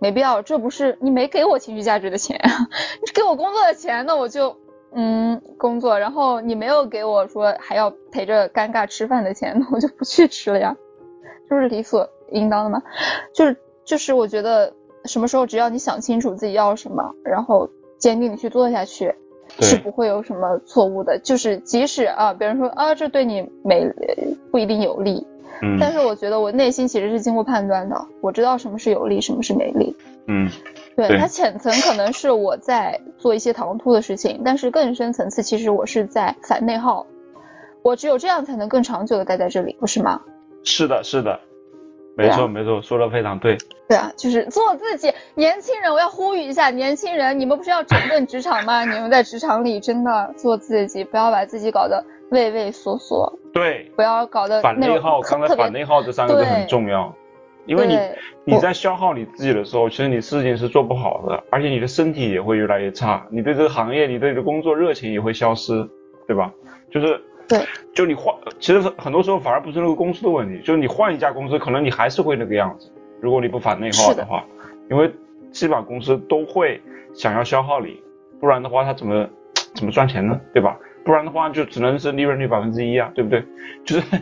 [0.00, 2.36] 没必要，这不是你没给我情绪价值的钱，
[3.06, 4.56] 你给我工作的钱，那我就
[4.92, 10.76] 嗯工作，然后你没有给我说还要陪着尴尬吃饭的钱， 那我就不去吃了呀，
[11.48, 12.82] 这不是理所应当的吗？
[13.32, 14.74] 就是就是我觉得
[15.04, 17.70] 什么时候只要你想清楚自己要什么，然后
[18.02, 19.14] 坚定的去做下去，
[19.60, 21.16] 是不会有什么错误的。
[21.20, 23.86] 就是即使啊别人说啊这对你没
[24.50, 25.24] 不一定有利，
[25.62, 29.96] 嗯但是我觉得我内心其实是经过判断的，我知道什么是有利，什么是没利。
[30.26, 30.50] 嗯
[30.96, 37.06] 对对它浅层可能是我在做一些唐突的事情，但是更深层次其实我是在反内耗。
[37.82, 40.20] 我只有这样才能更长久的待在这里，不是吗？
[40.64, 41.40] 是的，是的，
[42.16, 43.56] 没错没错，说的非常对。
[43.88, 45.12] 对啊，就是做自己。
[45.34, 48.84] 年轻人，我要呼吁一下，年轻人，你们不是要整顿职场吗？
[48.86, 53.38] 你们在职场里真的做自己，不要把自己搞得畏畏缩缩。
[53.52, 55.20] 对，不要搞得反内耗。
[55.20, 57.14] 刚才反内耗这三个字很重要，
[57.66, 65.86] 因为你你在消耗你自己的时候，其实你事情是做不好的，而且你的身体也会越来越差，你对这个行业，你对这个工作热情也会消失，
[66.26, 66.50] 对吧？
[66.90, 67.20] 就是
[67.58, 72.90] 对，就你换，其实很多时候反而不是那个公司的问题，就是你换一家公司，可能你还是会那个样子。
[73.20, 74.44] 如果你不反内耗的话，
[74.90, 75.12] 因为
[75.50, 76.80] 基本上公司都会
[77.14, 78.02] 想要消耗你，
[78.40, 79.28] 不然的话他怎么
[79.74, 80.40] 怎么赚钱呢？
[80.52, 80.76] 对吧？
[81.04, 83.44] 不然的话就只能是利润率百分之一啊，对不对？
[83.84, 84.16] 就 是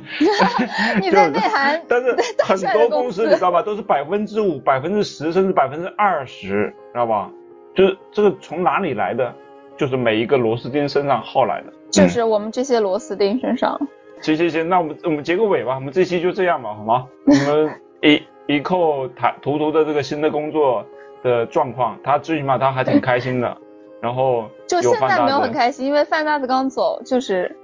[1.00, 7.30] 你在内涵，但是很多公司你知道吧，都是百分之五、百分之十甚至百分之二十，知道吧？
[7.74, 9.34] 就是这个从哪里来的？
[9.76, 13.78] 就是每一个螺丝钉身上耗来的，就是我们这些螺丝钉身上。
[14.20, 17.06] 行行行，那我们我们结个尾吧，我们这期就这样吧，好吗？
[17.26, 18.22] 我们一。
[18.46, 20.84] 一扣谈图图的这个新的工作
[21.22, 23.56] 的状况，他最起码他还挺开心的，
[24.00, 27.56] 然后就现在没有很开心，因为范大子刚走，就是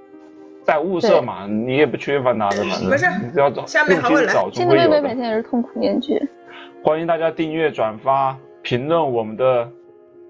[0.63, 4.33] 在物色嘛，你也不缺范大子，反正不是，你只要找，下面还会来。
[4.53, 6.17] 现在妹妹每天也是痛苦面具。
[6.85, 9.69] 欢迎大家订阅、转发、评论我们的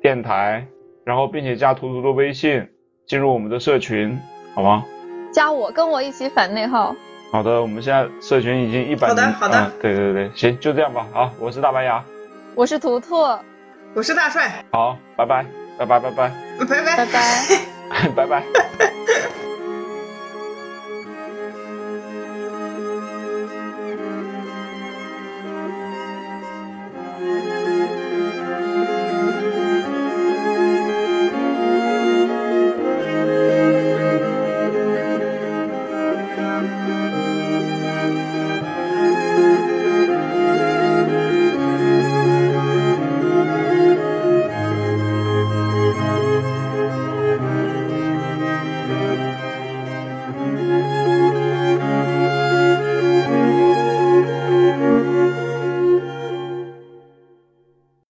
[0.01, 0.65] 电台，
[1.03, 2.67] 然后并且加图图的微信，
[3.07, 4.19] 进入我们的社群，
[4.53, 4.83] 好吗？
[5.31, 6.93] 加我，跟我一起反内耗。
[7.31, 9.07] 好的，我们现在社群已经一百。
[9.07, 9.71] 好的，好的。
[9.81, 11.07] 对对对，行，就这样吧。
[11.13, 12.03] 好，我是大白牙，
[12.53, 13.15] 我是图图，
[13.93, 14.63] 我是大帅。
[14.71, 15.45] 好，拜拜，
[15.77, 18.86] 拜拜，拜拜，拜拜，拜拜， 拜拜。